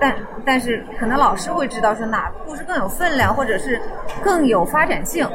[0.00, 3.80] 但但是可能老师会知道说哪个故事更有分量，或者是
[4.22, 5.26] 更有发展性，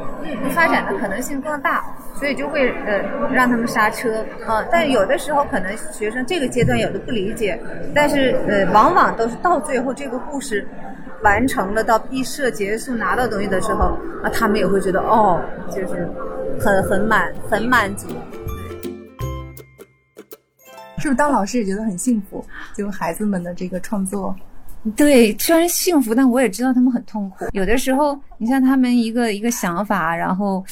[0.51, 1.83] 发展的可能性更大，
[2.13, 2.99] 所以就会呃
[3.31, 4.63] 让他们刹车啊。
[4.69, 7.59] 但有的时候可能学生这个阶段有的不理解，
[7.95, 10.67] 但是呃往往都是到最后这个故事
[11.23, 16.09] 完成了，到毕设结束拿到东西的时候那，他们也会觉得哦，就是
[16.59, 18.07] 很很满很满足。
[20.97, 22.45] 是不是当老师也觉得很幸福？
[22.75, 24.35] 就孩子们的这个创作。
[24.95, 27.45] 对，虽然幸福，但我也知道他们很痛苦。
[27.51, 30.63] 有的时候，你像他们一个一个想法，然后，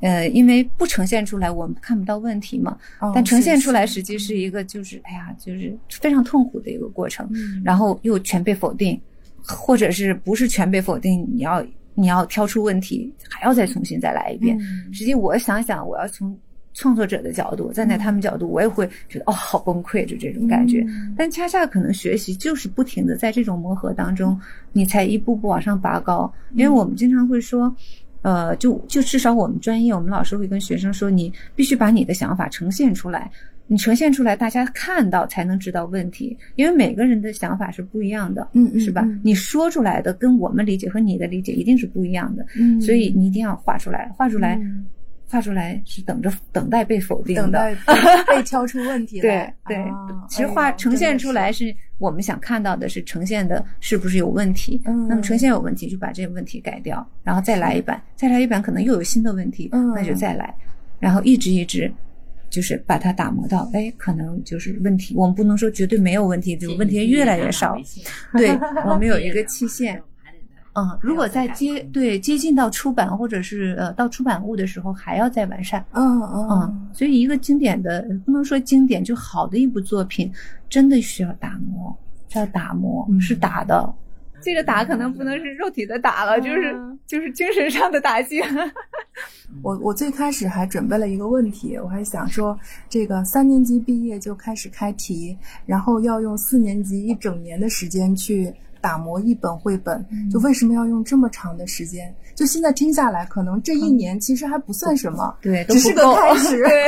[0.00, 2.76] 呃，因为不呈现出来，我们看不到问题嘛。
[3.14, 7.28] 但呈现出来，实际是一个就是，哎呀，就是非常痛苦的一个过程。
[7.64, 9.00] 然后又全被否定，
[9.46, 11.28] 或者是不是全被否定？
[11.32, 14.58] 你要你要挑出问题，还要再重新再来一遍。
[14.92, 16.36] 实际我想想，我要从。
[16.74, 20.82] 创作者的角度，站在他们角度，我也会觉得哦，好崩溃，就这种感觉。
[21.18, 24.40] 但恰恰可能学习就是不停的在这种磨合当中，
[24.72, 26.32] 你才一步步往上拔高。
[26.54, 27.76] 因为我们经常会说，
[28.22, 33.30] 呃，就就至少我们专业，我们老师会跟学生说，你必须把你的想法呈现出来，
[33.72, 36.36] 你呈现出来，大家看到才能知道问题。
[36.56, 39.08] 因为每个人的想法是不一样的，嗯，是吧？
[39.24, 44.60] 你说出来的跟我们理解和你的理解一定是不一样的，嗯，所以你一定要画出来，画出来。
[45.26, 47.74] 画出来是等着等待被否定的，等待
[48.28, 49.56] 被挑出问题来。
[49.66, 49.84] 对对，
[50.28, 54.78] 其实画呈现出来是我们想看到的，是呈现的是不是有问题？
[54.84, 60.54] 嗯，那么呈现有问题，就把这个问题改掉，然后再来一版，再来一版，可能又有新的问题，那就再来，
[61.00, 61.90] 然后一直一直
[62.52, 65.14] 就是把它打磨到，哎，可能就是问题。
[65.16, 67.74] 我们不能说绝对没有问题，就问题越来越少。
[68.34, 68.50] 对，
[68.86, 70.00] 我们有一个 期限。
[70.74, 75.82] 嗯，如果在接对接近到出版或者是呃到出版物的时候，还要再完善。
[75.92, 80.30] 嗯嗯嗯，所以一个经典的不能说经典就好的一部作品，
[80.68, 81.94] 真的需要打磨，
[82.34, 83.94] 要打磨是打的。
[84.42, 86.74] 这个打可能不能是肉体的打了，就是
[87.06, 88.40] 就是精神上的打击。
[89.62, 98.52] 我我最开始还准备了一个问题，我还想说，这个三年级毕业就开始开题，然后要用四年级一整年的时间去。
[98.82, 102.12] 打磨一本绘本，就为什么要用这么长的时间？
[102.34, 106.86] 就现在听下来，可能这一年其实还不算什么，对，只是个开始， 对，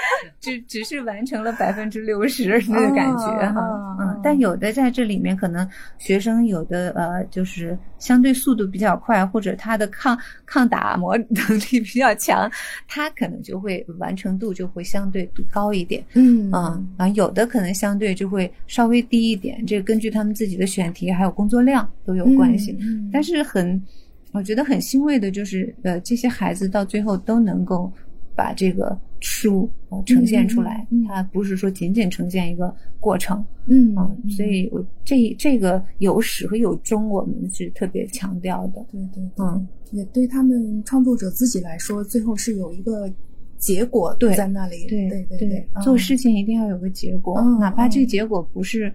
[0.40, 3.96] 只只是完成了百分之六十那个感觉哈。
[4.00, 12.50] 嗯，但有的在这里面，可能学生有的呃，就是相对速度比较快，或者他的抗抗打磨 能力比较强，
[12.88, 16.04] 他可能就会完成度就会相对高一点。
[16.14, 22.78] 嗯嗯啊，有的可能相对就会稍微低一点，这根据他们自己的选题还有工作量都有关系。
[23.12, 23.82] 但是很。
[24.34, 27.90] 我觉得很欣慰的就是，呃，这些孩子到最后都能够
[28.34, 29.70] 把这个书
[30.04, 33.94] 呈现出来，它不是说仅仅呈现一个过程，嗯，
[34.28, 43.08] 所以我这这个有始和有终，我们是特别强调的，对对，嗯，也对他们创作者自己来说，最后是有一个
[43.56, 48.92] 结果对在那里，对对对对，做事情一定要有个结果，哪怕这结果不是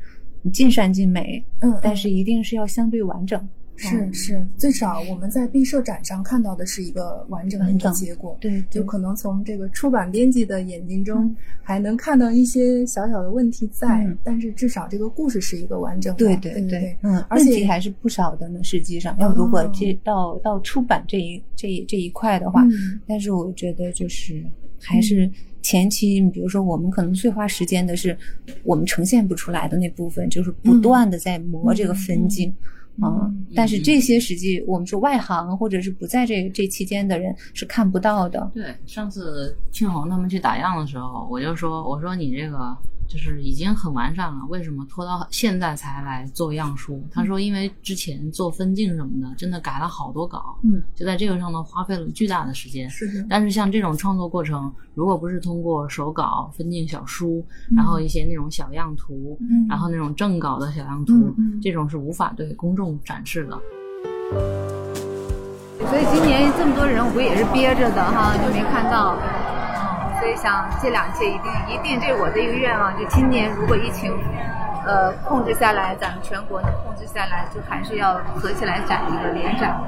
[0.52, 3.42] 尽善尽美，嗯，但是一定是要相对完整。
[3.80, 8.38] 是是，最少我们在毕设展上看到的是一个完整的一个结果。
[8.42, 16.18] 对，就可能从这个出版编辑的眼睛中，还能看到一些小小的问题在，但是至少这个故事是一个完整的。
[16.18, 18.62] 对对对，嗯，而且还是不少的呢。
[18.64, 22.68] 实际上，要如果这到到出版这一这一这一块的话，
[23.08, 24.44] 但是我觉得就是
[24.82, 28.18] 还是前期，比如说我们可能最花时间的是
[28.64, 32.50] 我们呈现不出来的那部分，就是不断的在磨这个分镜。
[32.50, 32.56] 嗯，
[33.56, 38.52] 但是这些实际我们说外行或者是不在这这期间的人是看不到的。
[38.54, 42.78] 对，上次庆红他们去打样的时候，我就说，我说你这个。
[43.10, 47.04] 就是已经很完善了，为什么拖到现在才来做样书？
[47.12, 52.88] 他说，因为之前做分镜什么的，真的改了好多稿，嗯，就在这个上头花费了巨大的时间。
[52.88, 53.26] 是的。
[53.28, 57.44] 但是像这种创作过程，如果不是通过手稿、分镜小书，
[57.76, 63.60] 然后一些那种小样图，嗯，然后那种正稿的小样图，这种是无法对公众展示的。
[65.90, 69.18] 所以今年这么多人，我也是憋着的哈，就没看到。
[70.20, 74.14] 嗯，所以想这两届一定一定，这是我的一个愿望，就今年如果疫情
[74.86, 79.80] 呃控制下来，咱们全国能控制下来，就还是要合起来展一个联展。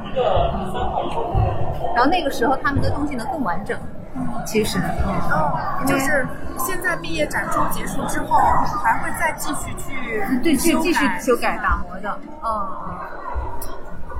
[1.93, 3.77] 然后那个时候他们的东西能更完整。
[4.45, 8.37] 其实，嗯，就是现在毕业展出结束之后，
[8.83, 12.19] 还会再继续去对去修继续改修改打磨的。
[12.43, 12.67] 嗯。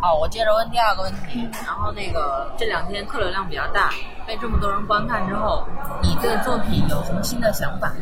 [0.02, 1.48] 好，我接着问第二个问题。
[1.64, 3.92] 然后那个这两天客流量比较大，
[4.26, 5.64] 被这么多人观看之后，
[6.02, 7.94] 你对作品有什么新的想法？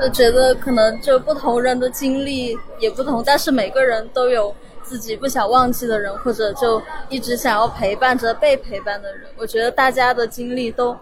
[0.00, 9.28] 我觉得可能就不同人的经历也不同，但是每个人都有自己不想忘记的人，或者就一直想要陪伴着被陪伴的人。
[9.36, 10.96] 我觉得大家的经历都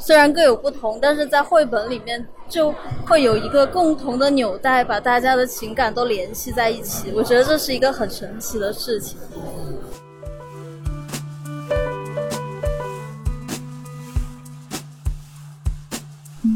[0.00, 2.72] 虽然各有不同，但是在绘本里面就
[3.04, 7.10] 会有一个共同的纽带，把大家的情感都联系在一起。
[7.12, 9.18] 我觉得这是一个很神奇的事情。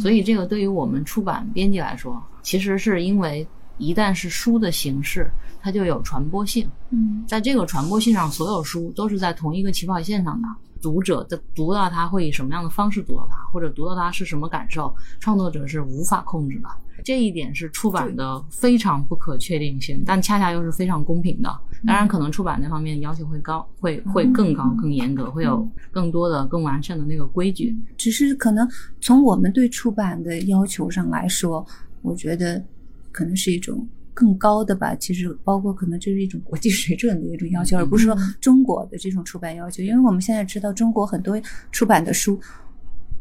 [0.00, 5.28] 所以这个对于我们出版编辑来说，其实是因为一旦是书的形式，
[5.60, 6.68] 它就有传播性。
[6.90, 10.48] 嗯，在这个传播性上，所有书都是在同一个起跑线上的。
[10.82, 16.68] 读者的读到它会以什么样的方式读到它，或者读到它是什么感受，创作者是无法控制的。
[17.04, 21.48] 这一点是出版的非常不可确定性，但恰恰又是非常公平的。
[21.84, 27.76] 当然，可能出版那方面要求会高，会会更高、更严格，会有更多的、更完善的那个规矩。
[27.96, 28.68] 只是可能
[29.00, 31.66] 从我们对出版的要求上来说，
[32.02, 32.62] 我觉得
[33.10, 34.94] 可能是一种更高的吧。
[34.94, 39.82] 其实包括可能这是一种国际水准的一种要求，而不是说中国的这种出版要求。
[39.82, 42.40] 因为我们现在知道，中国很多出版的书，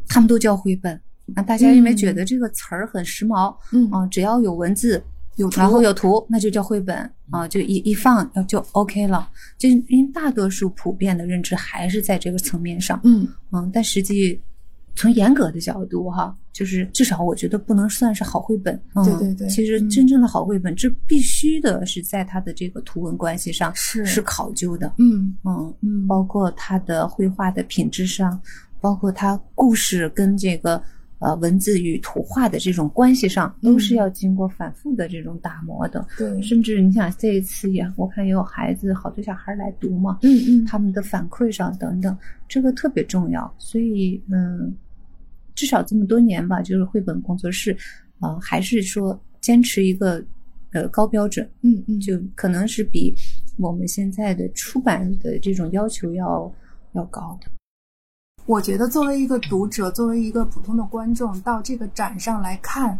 [0.08, 1.00] 他们都叫绘本。
[1.34, 5.02] 啊，大家因为觉得这个词儿很时髦，嗯啊，只要有文字。
[5.36, 9.26] 有图然后有图，那就叫绘本啊，就一一放就 OK 了。
[9.56, 14.38] 就因为大多数普遍的认知还是在这个层面上，嗯嗯，但实际
[14.94, 18.74] 从严格的角度哈，就是至少我觉得不能算是好绘本。
[18.94, 24.92] 嗯、对对对其实真正的好绘本，这必须的是在它的这个图文关系上是是考究的。
[24.98, 28.40] 嗯嗯，嗯，包括它的绘画的品质上，
[28.80, 30.82] 包括它故事跟这个
[31.22, 36.04] 呃文字与图画的这种关系上，都是要经过反复的这种打磨的。
[36.18, 42.16] 对，甚至你想这一次也，我看也有孩子，好多小孩来读嘛，嗯嗯，他们的反馈上等等，
[42.48, 43.54] 这个特别重要。
[43.56, 44.74] 所以，嗯，
[45.54, 47.76] 至少这么多年吧，就是绘本工作室，
[48.18, 50.22] 啊、还是说坚持一个
[50.72, 53.14] 呃高标准，嗯嗯，就可能是比
[53.58, 56.52] 我们现在的出版的这种要求要
[56.94, 57.50] 要高的。
[58.44, 62.98] 我觉得作为一个读者，作为一个普通的观众，到这个展上来看，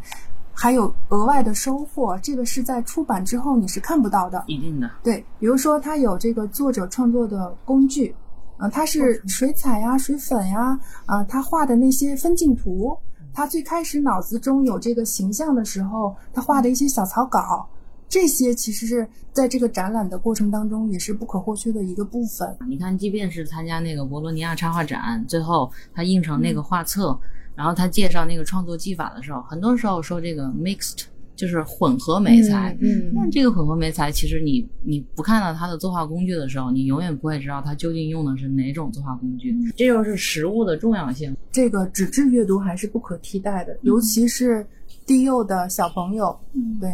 [0.52, 4.44] 还有额外的收获，这个是在出版之后你是看不到的。
[4.46, 8.14] 一定的，对，比如说它有这个作者创作的工具，
[8.56, 12.96] 啊、它是水彩呀、水粉呀，啊、他画的那些分镜图，
[13.34, 17.68] 他最开始脑子中有这个形象的时候，他画的一些小草稿，
[18.12, 22.54] 这些其实是在这个展览的过程当中也是不可或缺的一个部分。
[22.68, 27.18] 你看，即便是参加那个博罗尼亚插画展，最后他印成那个画册，
[27.56, 32.76] 然后他介绍那个创作技法的时候，很多时候说这个 mixed 就是混合媒材。
[32.82, 39.56] 嗯那这个混合媒材，其实你你不看到它的作画工具的时候，你永远不会知道它究竟用的是哪种作画工具。
[39.74, 41.34] 这就是实物的重要性。
[41.50, 44.66] 这个纸质阅读还是不可替代的，尤其是
[45.06, 46.38] 低幼的小朋友。
[46.78, 46.90] 对，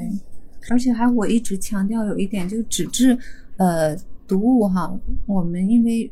[0.69, 3.17] 而且还我一直强调有一点，就是纸质
[3.57, 4.93] 呃读物哈，
[5.27, 6.11] 我们因为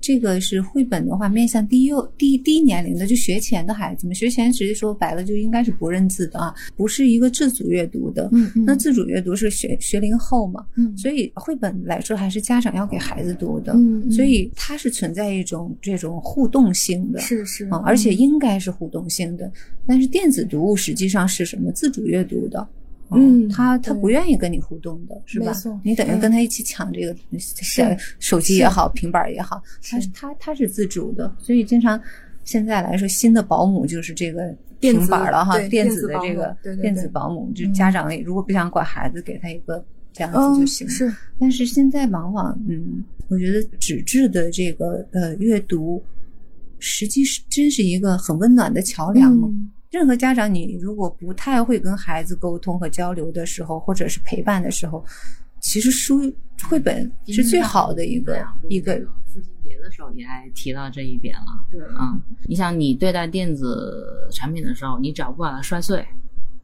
[0.00, 8.26] 这个是绘本的话，面向低幼低低年龄的，就学前的孩子们，学前直接说白了就应该是不认字的啊，不是一个自主阅读的。
[8.32, 19.52] 嗯嗯那自主阅读是学学龄后嘛，嗯所以绘本来说还是家长要给孩子读的，嗯嗯所以它是存在一种这种互动性的，是是啊，而且应该是互动性的。
[19.86, 22.66] 但是电子读物实际上是什么自主阅读的，
[23.10, 25.52] 嗯他他不愿意跟你互动的，是吧？
[25.82, 27.82] 你等于嗯跟他一起抢这个手
[28.18, 32.00] 手机也好，平板儿也好，他是他他是自主的，所以经常
[32.44, 40.88] 现在来说，新的保姆就是这个平板了哈，电电子的这个电子保姆，就嗯家长如果不想管孩子，给他一个这样子就嗯行。
[40.88, 46.02] 是但是现在往往，嗯，我觉得纸质的这个呃阅读，
[46.78, 49.48] 实际是真是一个很温暖的桥梁嘛。
[49.96, 55.02] 嗯任何家长，你如果不太会跟孩子沟通和交流的时候，或者是陪伴的时候，
[55.60, 56.20] 其实书
[56.68, 58.94] 绘本是最好的一个一个。
[59.32, 61.46] 父亲节的时候也还提到这一点了。
[61.70, 66.06] 对嗯，你想你对待电子产品的时候，你只要不把它摔碎，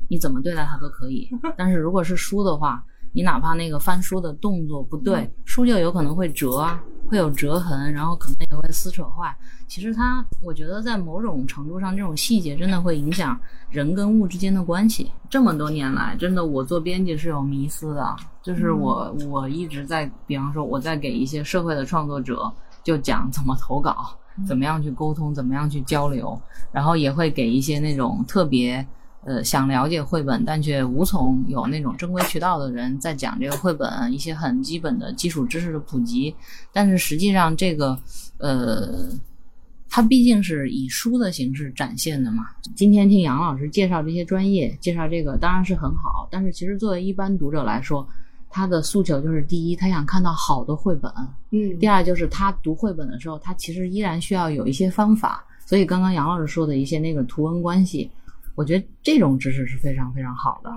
[0.08, 1.28] 你怎么对待它都可以。
[1.56, 6.82] 但是如果是书的话，你哪怕那个翻书的动作不对，书就有可能会折啊，
[7.12, 9.36] 会有折痕，然后可能也会撕扯坏。
[9.68, 13.38] 其实它，我觉得在某种程度上，这种细节真的会影响
[13.68, 15.12] 人跟物之间的关系。
[15.28, 22.50] 这么多年来，真的我做编辑是有迷思的，就是我我一直在，比方说我在给一些社会的创作者
[22.82, 24.16] 就讲怎么投稿，
[24.48, 26.40] 怎么样去沟通，怎么样去交流，
[26.72, 28.86] 然后也会给一些那种特别。
[29.24, 36.34] 呃，想了解绘本但却无从有那种正规渠道的人，在讲这个绘本一些很基本的基础知识的普及。
[36.72, 37.96] 但是实际上，这个
[38.38, 39.08] 呃，
[39.88, 42.48] 它毕竟是以书的形式展现的嘛。
[42.74, 46.26] 今天听杨老师介绍这些专业，介绍这个当然是很好。
[46.28, 48.04] 但是其实作为一般读者来说，
[48.50, 51.08] 他的诉求就是：第一，他想看到好的绘本；
[51.52, 55.44] 嗯，第二，就是他读绘本的时候，他其实依然需要有一些方法。
[55.64, 58.10] 所以刚刚杨老师说的一些那个图文关系。
[58.54, 60.70] 我觉得这种知识是非常非常好的。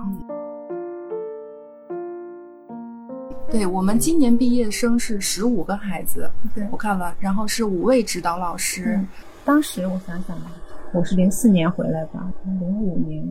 [3.50, 8.98] 对我们今年毕业生是十五个孩子，对我看了，然后是五位指导老师。
[9.44, 10.36] 当时我想想，
[10.92, 13.22] 我是零四年回来吧，零五年，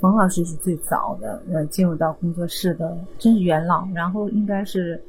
[0.00, 3.88] 冯老师是最早的呃进入到工作室的，真是元老。
[3.94, 5.02] 然后应该是。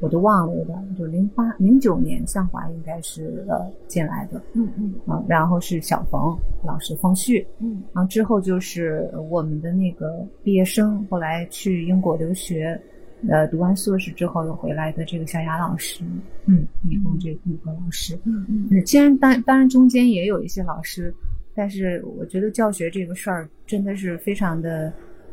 [0.00, 12.80] 我都忘了有点，就零八零九年，向华应该是呃进来的，嗯嗯啊，然后是小冯老师冯旭，嗯，然后之后就是我们的那个毕业生，后来去英国留学，
[13.28, 16.02] 呃，读完硕士之后又回来的这个小雅老师，
[16.46, 21.14] 嗯，一共这五个老师，嗯嗯，既然当当然中间也有一些老师，
[21.54, 24.90] 但是我觉得教学这个事儿真的是非常的。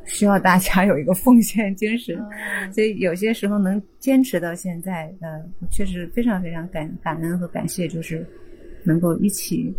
[0.07, 2.17] 需要大家有一个奉献精神，
[2.73, 8.25] 所以有些时候能坚持到现在，呃，确实非常非常感感恩和感谢，就是
[8.83, 9.73] 能够一起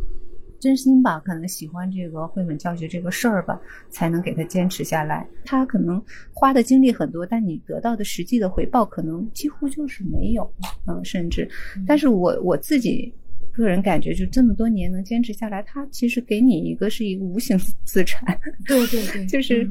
[0.61, 3.59] 真心吧，可能喜欢这个绘本教学这个事儿吧，
[3.89, 5.26] 才能给他坚持下来。
[5.45, 6.03] 他可能
[6.33, 10.53] 花的精力很多，但你得到的实际的回报可能几乎就是没有，
[10.87, 11.49] 嗯，甚至，
[11.87, 13.11] 但是我我自己
[13.53, 19.66] 个人感觉，就这么多年能坚持下来，他其实给你一个是一个无形资产，对对对， 就是。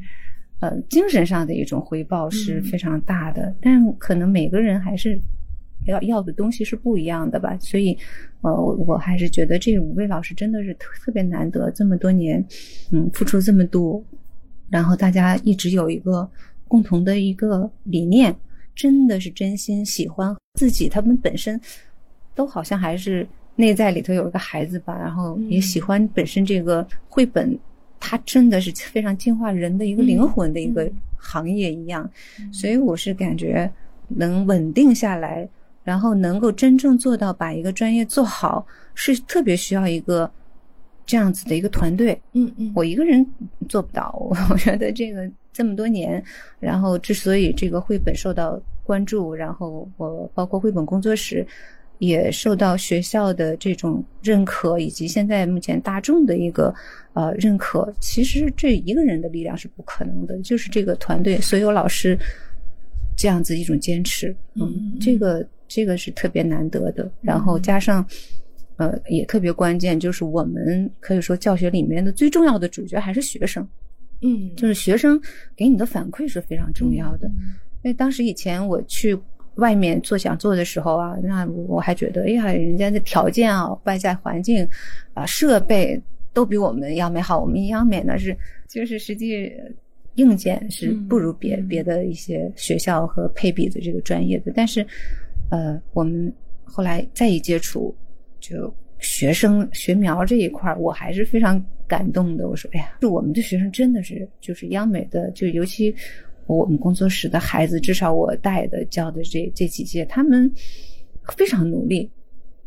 [0.59, 5.19] 呃，精神上的一种回报是非常大的，但可能每个人还是
[5.85, 7.55] 要要的东西是不一样的吧。
[7.59, 7.95] 所以，
[8.41, 12.43] 呃，我我还是觉得这五位老师真的是特特别难得，这么多年，
[12.91, 14.03] 嗯，付出这么多，
[14.71, 16.27] 然后大家一直有一个
[16.67, 18.35] 共同的一个理念，
[18.73, 20.89] 真的是真心喜欢自己。
[20.89, 21.61] 他们本身
[22.33, 27.55] 都好像还是内在里头有一个孩子吧，然后也喜欢本身这个绘本。
[27.99, 32.09] 它真的是非常净化人的一个灵魂的一个行业一样，
[32.51, 33.69] 所以我是感觉
[34.07, 35.47] 能稳定下来，
[35.83, 40.29] 然后能够真正做到把一个专业做好，是特别需要一个
[41.05, 42.19] 这样子的一个团队。
[42.33, 43.25] 嗯嗯，我一个人
[43.67, 44.11] 做不到。
[44.49, 46.23] 我觉得这个这么多年，
[46.59, 51.45] 然后之所以这个绘本受到关注，然后我包括绘本工作室。
[51.99, 56.73] 也受到学校的这种认可，以及现在目前大众的一个
[57.13, 57.91] 呃认可。
[57.99, 62.17] 其实这一个人的力量是不可能的，就是这个团队所有老师
[63.15, 67.11] 这样子一种坚持，嗯，这个这个是特别难得的。
[67.21, 68.05] 然后加上
[68.75, 73.67] 呃也特别关键，就是我们可以说教学里面的最重要的主角还是学生，
[74.21, 75.19] 嗯，就是学生
[75.55, 77.27] 给你的反馈是非常重要的。
[77.83, 79.17] 因为当时以前我去。
[79.57, 84.67] 外面做讲座的时候啊，那我还觉得，哎呀，人家的条件啊、外在环境
[85.13, 85.99] 啊、设备
[86.31, 87.39] 都比我们要美好。
[87.39, 88.37] 我们央美呢是，
[88.67, 89.51] 就是实际
[90.15, 94.51] 硬件是不如别别的一些学校和配比的这个专业的。
[94.55, 94.85] 但是，
[95.49, 96.31] 呃，我们
[96.63, 97.95] 后来再一接触，
[98.39, 102.47] 就学生学苗这一块儿，我还是非常感动的。
[102.47, 105.95] 我说，哎呀，就我们的学生真的是，就是央美的，就尤其。
[106.55, 110.49] 我们工作室的孩子，至少我带的教的这这几届，他们
[111.35, 112.09] 非常努力，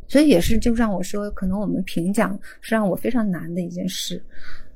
[0.07, 4.23] 所以也是就让我说，可能我们评奖是让我非常难的一件事。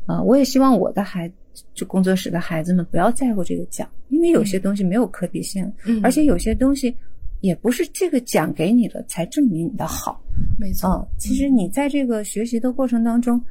[0.06, 1.30] 啊，我也希望我的孩
[1.72, 5.70] 就工作室的孩子们不要在乎这个奖，因为有些东西没有可比性，
[6.02, 6.94] 而且有些东西
[7.40, 10.20] 也不是这个奖给你了才证明你的好。
[10.58, 13.42] 没错，其实你在这个学习的过程当中，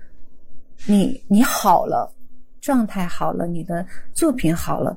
[0.85, 2.13] 你你好了，
[2.61, 4.95] 状态好了，你的作品好了。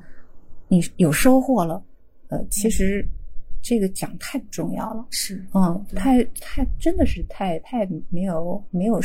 [0.69, 1.83] 你有收获了，
[2.29, 3.07] 呃，其实
[3.63, 9.01] 这个奖太不重要了，是，嗯，太太真的是太太没有没有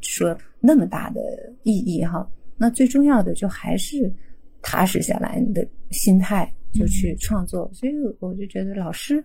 [0.00, 1.20] 说那么大的
[1.62, 2.28] 意义哈。
[2.56, 4.12] 那最重要的就还是
[4.60, 7.68] 踏实下来，你的心态就去创作。
[7.72, 9.22] 所以我就觉得老师，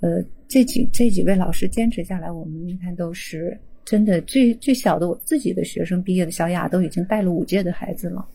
[0.00, 8.26] 呃，这几这几位老师坚持下来，我们你看都是真的最最小的我自己的学生毕业的小雅都已经带了五届的孩子了。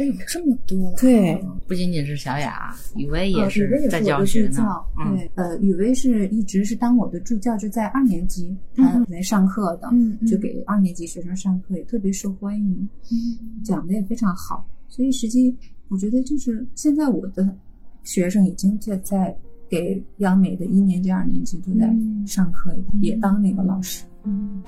[0.00, 0.94] 哎有，这么多！
[0.98, 1.38] 对，
[1.68, 9.90] 不仅仅是小雅，雨薇呃也雨薇也在是我的教学呢助教。，嗯，对，呃，雨薇是一直是当我的助教，就在二年级她来上课的，
[10.26, 12.88] 就给二年级学生上课，也特别受欢迎，
[13.62, 14.66] 讲的也非常好。
[14.88, 15.54] 所以实际
[15.88, 17.54] 我觉得就是现在我的
[18.02, 19.36] 学生已经在在
[19.68, 24.02] 给央美的一年级、二年级都在嗯上课，也当那个老师。
[24.24, 24.62] 嗯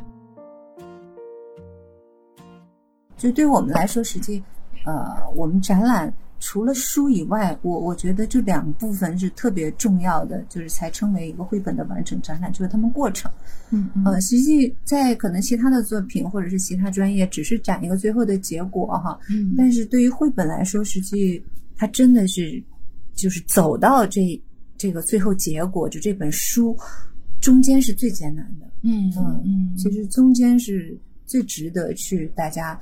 [3.16, 4.43] 就对我们来说，实际，
[4.85, 13.30] 呃，我们展览除了书以外，我我觉得这两部分是特别重要的，就是才称为一个绘本的完整展览，就是他们过程。
[13.70, 19.18] 嗯嗯呃，实际在可能其他的作品或者是其他专业，只是展一个最后的结果哈。
[19.30, 21.43] 嗯但是对于绘本来说，实际
[21.76, 22.62] 它真的是
[23.14, 24.41] 就是走到这
[24.76, 26.76] 这个最后结果，就这本书
[27.41, 28.66] 中间是最艰难的。
[28.83, 32.78] 嗯嗯嗯，其实中间是最值得去大家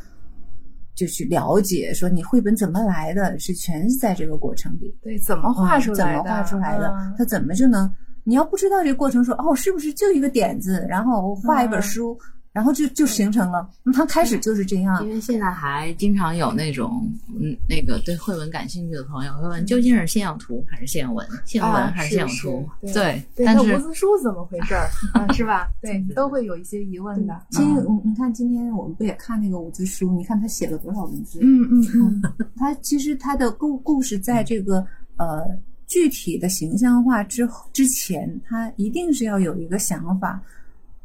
[1.00, 6.18] 就去了解，说你绘本怎么来的，是全是在这个过程里对怎么画出来的？
[6.18, 7.90] 怎么画出来的嗯，它怎么就能？
[8.22, 12.18] 你要不知道这个过程，说哦，是不是就一个点子，然后画一本书，
[12.52, 13.68] 然后就就形成了？
[13.84, 21.26] 那它开始就是这样因，为现在还经常有那种嗯，那个对绘文感兴趣的朋友会问，究竟是先有图还是先有文？
[21.44, 22.68] 先有文啊还是先有是图？
[22.84, 24.88] 是对，对，但是无字书怎么回事儿？
[25.14, 25.68] 啊是吧？
[25.80, 27.40] 对，都会有一些疑问的。
[27.50, 30.10] 其实你看今天我们不也看那个五字书？
[30.16, 31.38] 你看他写了多少文字？
[31.42, 32.22] 嗯嗯嗯
[32.56, 34.84] 他其实他的故故事在这个
[35.16, 35.46] 呃
[35.86, 40.42] 具体的形象化之后之前，他一定是要有一个想法，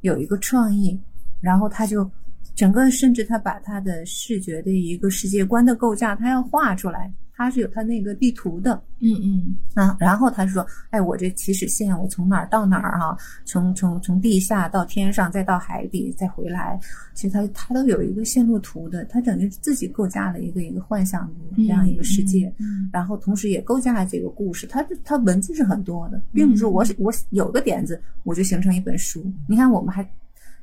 [0.01, 0.99] 有一个创意，
[1.45, 2.09] 然后他就
[2.55, 8.81] 整个甚至他把他的视觉的一个世界观的构架，他要画出来，他是有他那个地图的。
[9.01, 16.79] 嗯嗯啊，然后他说：“哎，我这起始线，我从哪儿到哪儿哈、从从从地下到天上，再到海底，再回来。
[17.13, 24.65] 其实他他都有一个线路图的，他等于自己构架了一个一个幻想的这样一个世界，嗯然后同时也构架了这个故事。
[24.65, 29.23] 他他文字是很多的，并不是说我我有个点子我就形成一本书。
[29.47, 30.09] 你看，我们还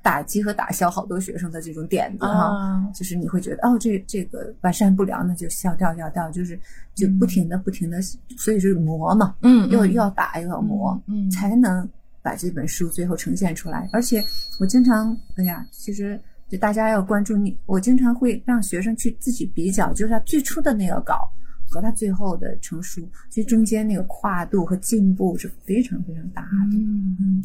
[0.03, 2.57] 打击和打消好多学生的这种点子哈。
[2.57, 6.59] 啊就是你会觉得哦，这这个完善不了，那就消掉掉掉，就是
[6.95, 8.03] 就不停的不停的，
[8.37, 11.89] 所以是磨嘛，嗯又又要打又要磨，嗯才能
[12.21, 13.89] 把这本书最后呈现出来。
[13.93, 14.23] 而且
[14.59, 21.31] 我经常，哎呀，其实就大家要关注你，我经常会让学生去自己比较，就是他最初的那个稿
[21.71, 26.77] 和他最后的成书，其实中间那个跨度和进步是非常非常大的。
[26.77, 27.43] 嗯嗯，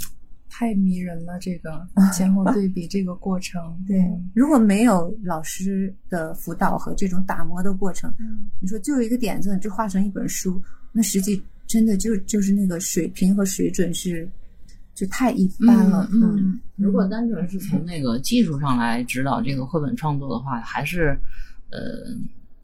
[0.50, 3.62] 太迷人了，这个前后对比这个过程。
[3.88, 8.14] 对，如果没有老师的辅导和这种打磨的过程，
[8.60, 14.28] 你说就有一个点子，你就画成一本书，那实际真的就就是那个水平和水准是
[14.96, 16.10] 就太一般了。
[16.12, 21.18] 嗯嗯如果单纯是从那个技术上来指导这个绘本创作的话，还是
[21.72, 21.80] 呃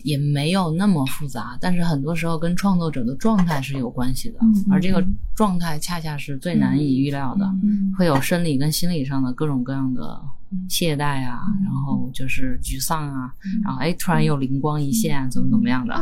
[0.03, 4.39] 也没有那么复杂，但是很多时候跟创作者的状态是有关系的，
[4.71, 5.03] 而这个
[5.35, 10.21] 状态恰恰是最难以预料的，嗯会有生理跟心理上的各种各样的
[10.69, 13.33] 懈怠啊，然后就是沮丧啊，
[13.63, 15.95] 然后哎突然又灵光一现啊，怎么怎么样的。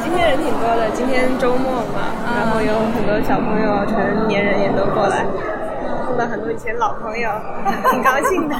[0.00, 5.26] 今天人挺多的，今天周末嘛，然后有很多小朋友、成年人也都过来，
[6.06, 7.28] 碰到很多以前老朋友，
[7.90, 8.54] 挺高兴的。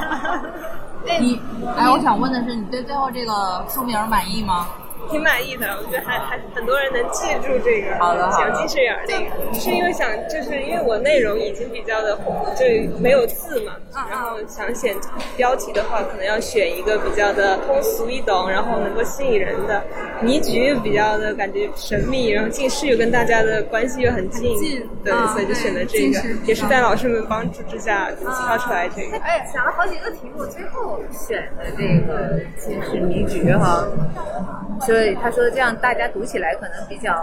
[1.19, 1.39] 你
[1.77, 4.67] 哎，我想问的是，你对最后这个书名满意吗？
[5.09, 7.97] 挺满意的，我觉得还还很多人能记住这个。
[7.99, 12.65] 好的好的想近视眼儿那个，是因为想就是因为我内容已经比较的红，就
[12.99, 13.73] 没有字嘛，
[14.09, 14.95] 然后想选
[15.35, 19.81] 标题的话，可能要选一个比较的通俗易懂，然后能够吸引人的。
[20.21, 29.17] 迷局又比较的感觉神秘，然后近视又跟大家的关系又很近，对，啊所以就选了这个，也是在老师们帮助之下挑出来这个。
[29.19, 33.87] 哎，想了好几个题目，最后选的这个近视迷局哈。
[34.89, 37.13] 所以他说这样大家读起来可能比较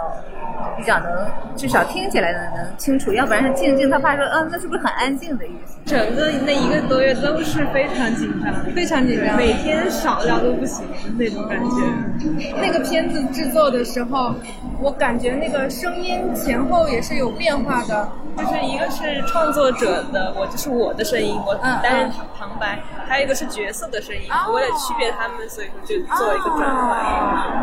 [0.77, 5.77] 比较能，至少听起来能能清楚，要不然是静静，他怕说，嗯，那是不是很安静的意思？
[5.85, 9.35] 整个那一个多月都是非常紧张，非常紧张。
[9.35, 10.85] 每天少聊都不行
[11.17, 12.55] 那种感觉。
[12.61, 14.33] 那个片子制作的时候，
[14.79, 18.07] 我感觉那个声音前后也是有变化的。
[18.37, 27.56] 就是一个是创作者的，我就是我的声音，我嗯担任旁旁白；还有一个是角色的声音，为了区别他们，所以就做一个转换。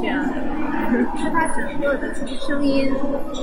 [0.00, 0.34] 这样的，
[1.16, 2.92] 是他整个的从声音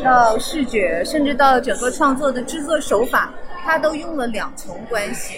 [0.03, 3.33] 到视觉，甚至到整个创作的制作手法，
[3.63, 5.35] 他都用了两重关系。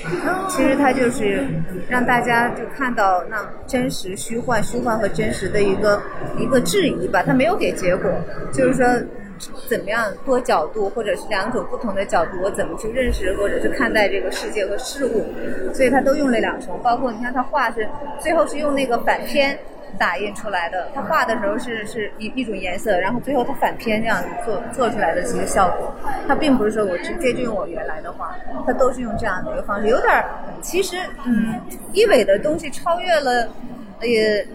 [0.49, 1.45] 其实他就是
[1.87, 3.37] 让大家就看到那
[3.67, 6.01] 真实、虚幻、虚幻和真实的一个
[6.37, 8.11] 一个质疑吧，他没有给结果，
[8.51, 8.85] 就是说。
[9.67, 15.25] 怎么样多角度，或者是两种不同的角度，我怎么去认识或者是看待这个世界和事物，
[15.73, 16.79] 所以他都用了两重。
[16.81, 17.85] 包括你看他画是
[18.19, 19.57] 最后是用那个反偏
[19.97, 25.93] 打印出来的，他画的时候是是一一种颜色，然后最后他反偏这样子做做出来的这些效果，
[26.27, 28.35] 他并不是说我直接就用我原来的画，
[28.65, 30.25] 他都是用这样的一个方式，有点儿
[30.61, 31.59] 其实嗯，
[31.93, 33.47] 一伟的东西超越了
[34.01, 34.45] 也。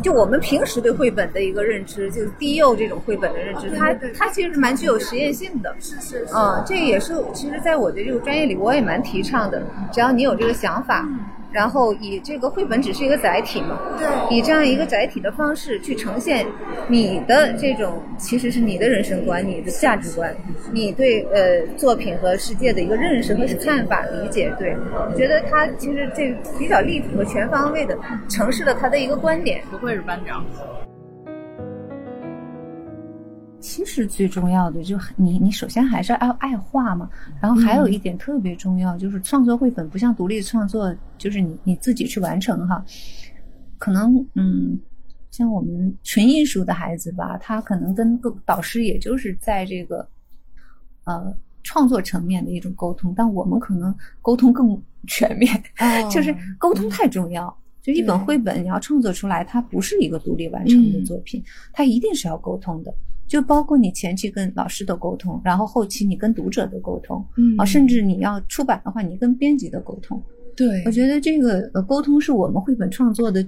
[0.00, 5.74] 就我们平时对绘本的一个认知，就是低幼这种绘本的认知，它它其实是蛮具有实验性的。
[5.80, 6.32] 是是是。
[6.32, 9.60] 嗯，这也是其实，在我的这个专业里，我也蛮提倡的。
[9.90, 11.04] 只要你有这个想法。
[11.50, 16.46] 然后以这个绘本只是一个载体嘛，对，以这样一个载体的方式去呈现
[16.88, 20.34] 你的这种，其实是你的人生观、你的价值观，
[20.72, 24.52] 你对呃作品和世界的一个认识和看法、理解。
[24.58, 24.76] 对，
[25.10, 27.96] 我觉得他其实这比较立体和全方位的
[28.28, 29.62] 呈现了他的一个观点。
[29.70, 30.44] 不愧是班长。
[33.60, 37.10] 其实最重要的就你，你首先还是爱爱画嘛。
[37.40, 42.84] 然后还有一点特别重要，就是创作绘本不像独立创作，就是你你自己去完成哈。
[43.78, 44.78] 可能嗯，
[45.30, 50.08] 像我们纯艺术的孩子吧，他可能跟导师也就是在这个
[51.04, 55.62] 呃创作层面的一种沟通，但我们可能沟通更全面，
[56.10, 57.56] 就是沟通太重要。
[57.80, 61.42] 就一本绘本你要创作出来，它不是一个独立完成的作品，
[61.72, 62.94] 它一定是要沟通的。
[63.28, 70.20] 就包括你前期跟老师的沟通，然后后期你跟读者的沟通，嗯啊，甚至你要出版的话，你跟编辑的沟通。
[70.56, 73.46] 对，我觉得这个呃沟通是我们绘本创作的，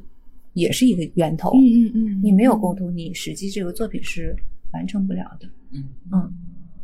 [0.52, 1.50] 也是一个源头。
[1.54, 4.36] 嗯嗯嗯，你没有沟通，你实际这个作品是
[4.74, 5.48] 完成不了的。
[5.72, 6.32] 嗯嗯，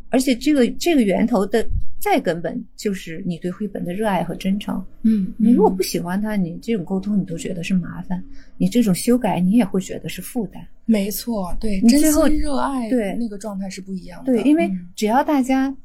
[0.09, 1.65] 而且这个这个源头的
[2.07, 4.81] 再根本就是你对绘本的热爱和真诚。
[5.03, 8.23] 嗯，你如果不喜欢它，你这种沟通你都觉得是麻烦，
[8.57, 10.65] 你这种修改你也会觉得是负担。
[10.85, 14.33] 没错，对，你最后热爱对那个状态是不一样的。
[14.33, 15.77] 对，因为嗯只要大家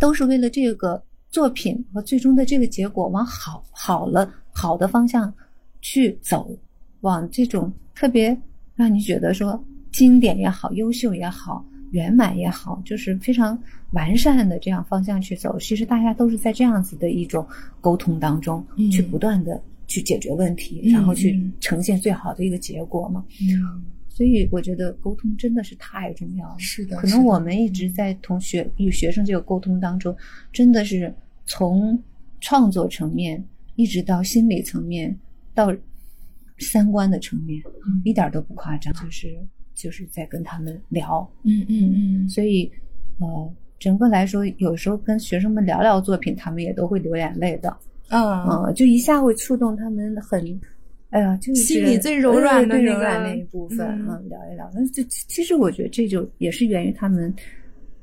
[0.00, 5.32] 都是为了这个作品和最终的这个结果往好好了好的方向
[5.80, 6.58] 去走，
[7.02, 8.36] 往这种特别
[8.74, 13.60] 让你觉得说经典也好、优秀也好、圆满也好，就是非常
[13.92, 15.58] 完善的这样方向去走。
[15.58, 17.46] 其实大家都是在这样子的一种
[17.80, 23.24] 沟通当中，嗯去不断的去解决问题，嗯然后去嗯呈现最好的一个结果嘛。
[23.40, 26.56] 嗯，所以我觉得沟通真的是太重要了。
[26.58, 30.16] 是的，可能我们一直在同学与学生这个沟通当中，
[30.52, 31.12] 真的是
[31.46, 32.00] 从
[32.40, 33.42] 创作层面
[33.74, 35.18] 一直到心理层面
[35.54, 35.74] 到
[36.58, 39.36] 三观的层面，嗯一点儿都不夸张，就是
[39.80, 41.28] 就是在跟他们聊。
[41.44, 42.70] 嗯嗯嗯，所以
[43.18, 47.70] 呃，整个来说，有时候跟学生们聊聊作品，他们也都会流眼泪的。
[48.08, 50.60] 啊，嗯，就一下会触动他们很，
[51.10, 54.70] 哎呀，就是心里最柔软的最那个柔软那一部分，嗯嗯，聊一聊。
[54.74, 57.32] 那这其实我觉得这就也是源于他们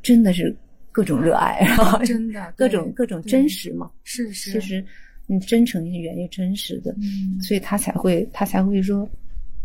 [0.01, 0.55] 真的是
[0.91, 3.91] 各种热爱，然后真的 各种各种真实嘛。
[4.03, 4.83] 是是，其实，
[5.27, 9.07] 嗯，真诚是源于真实的，嗯所以他才会他才会说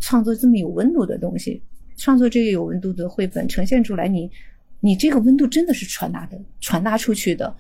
[0.01, 1.63] 创作这么有温度的东西，
[2.03, 4.29] 创作这个有温度的绘本呈现出来，你
[4.81, 7.55] 你这个温度真的是传达的传达出去的。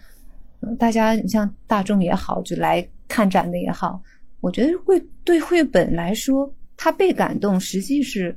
[0.62, 4.03] 嗯，大家你像大众也好，就来看展的也好，
[4.40, 8.36] 我觉得会对绘本来说，他被感动，实际是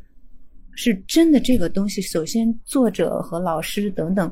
[0.75, 2.03] 是真的这个东西。
[2.03, 4.31] 首先，作者和老师等等，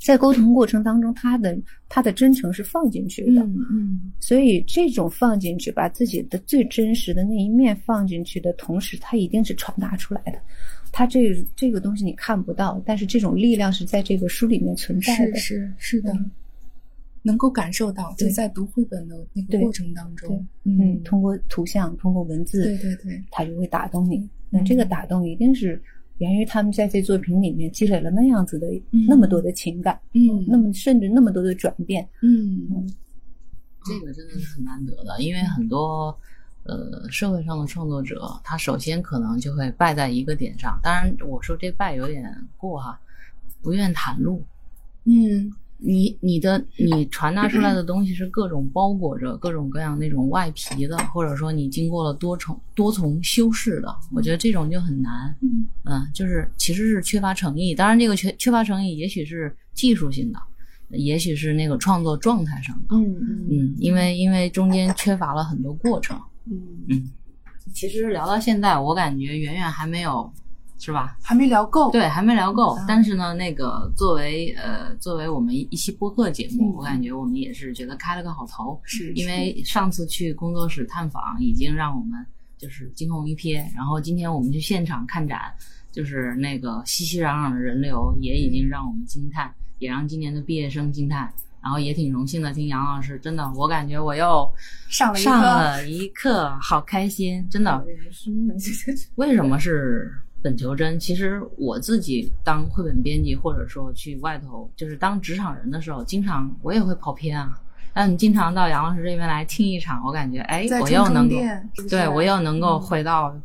[0.00, 1.54] 在沟通过程当中，他的
[1.86, 3.42] 他的真诚是放进去的。
[3.42, 10.38] 嗯嗯所以这种放进去，把自己的最真实的那一面放进去的同时，他一定是传达出来的。
[10.92, 15.36] 它这这个东西你看不到，但是这种力量是在这个书里面存在的。
[15.36, 16.12] 是是的，
[17.22, 18.30] 能够感受到，就对。
[18.30, 24.28] 在读绘本的那个过程当中，嗯，通过图像，通过文字，对对对，它就会打动你。
[24.50, 25.80] 那这个打动一定是
[26.18, 29.04] 源于他们在这作品里面积累了那样子的、嗯。
[29.06, 30.44] 那么多的情感，嗯。
[30.46, 32.08] 那么甚至那么多的转变。
[32.22, 32.88] 嗯。
[33.84, 36.18] 这个真的是很难得的，因为很多
[36.68, 40.78] 呃社会上的创作者，他首先可能就会败在一个点上。
[40.82, 43.00] 当然，我说这败有点过哈，
[43.62, 44.40] 不愿袒露。
[45.04, 55.32] 嗯你你的你传达出来的东西是各种包裹着各种各样那种外皮的，或者说你经过了多重多重修饰的，我觉得这种就很难。
[55.40, 57.76] 嗯嗯，就是其实是缺乏诚意。
[57.76, 60.40] 当然，这个缺缺乏诚意，也许是技术性的，
[60.98, 62.96] 也许是那个创作状态上的。
[62.96, 66.20] 嗯嗯嗯，因为因为中间缺乏了很多过程。
[66.50, 67.10] 嗯，嗯，
[67.74, 70.32] 其实聊到现在，我感觉远远还没有，
[70.78, 71.16] 是吧？
[71.22, 72.74] 还没聊够，对，还没聊够。
[72.74, 82.24] 啊但是呢，那个作为呃作为我们一一期播客节目，嗯我感觉我们也是觉得开了个好头，是因为上次去工作室探访，已经让我们
[82.56, 83.62] 就是惊鸿一瞥。
[83.74, 85.52] 然后今天我们去现场看展，
[85.90, 91.32] 就是那个熙熙攘攘的人流也已经让我们惊叹，也让今年的毕业生惊叹。
[91.62, 94.48] 然后也挺荣幸的听杨老师，真的，我感觉我又
[94.88, 97.84] 上了一上课，了一课，好开心，真的。
[99.16, 100.98] 为什么是本求真？
[100.98, 107.52] 其实我自己当绘本编辑，或者说去外头就是当职场人的时候，经常我也会跑偏啊。
[107.92, 111.36] 但你经常到杨老师这边来听一场，我感觉哎我又能够
[111.90, 113.36] 对我又能够回到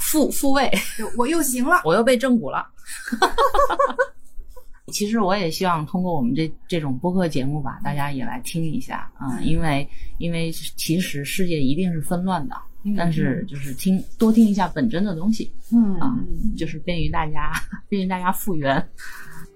[0.00, 0.70] 复复位，
[1.18, 1.82] 我又行了。
[1.84, 2.66] 我又被正骨了。
[4.90, 9.88] 其实我也希望通过我们这这种播客节目吧，大家也来听一下，嗯，因为
[10.18, 12.56] 因为其实世界一定是纷乱的，
[12.96, 16.18] 但是就是听多听一下本真的东西，嗯啊，
[16.56, 17.52] 就是便于大家
[17.88, 18.76] 便于大家复原。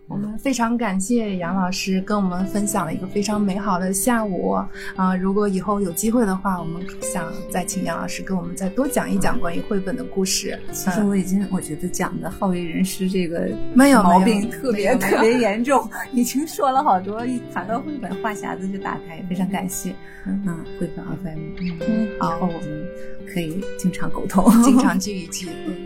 [0.06, 4.50] 我们非常感谢杨老师跟我们分享了一个非常美好的下午
[4.96, 10.58] 啊、如果以后有机会的话，我们想再请杨老师跟我们再多讲一讲关于绘本的故事。
[10.72, 19.94] 其实我已经我觉得讲的好为人师这个没有毛病特别特别严重，已经说了好多，一谈到绘本话匣子就打开，非常感谢。
[20.26, 22.86] 嗯，绘本 FM，嗯，以后我们
[23.32, 25.46] 可以经常沟通，经常 聚一聚。
[25.46, 25.83] 对对对，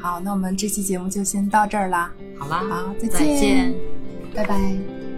[0.00, 2.12] 好，那我们这期节目就先到这儿啦。
[2.38, 3.74] 好啦，好，再再见。
[4.34, 5.09] 拜拜。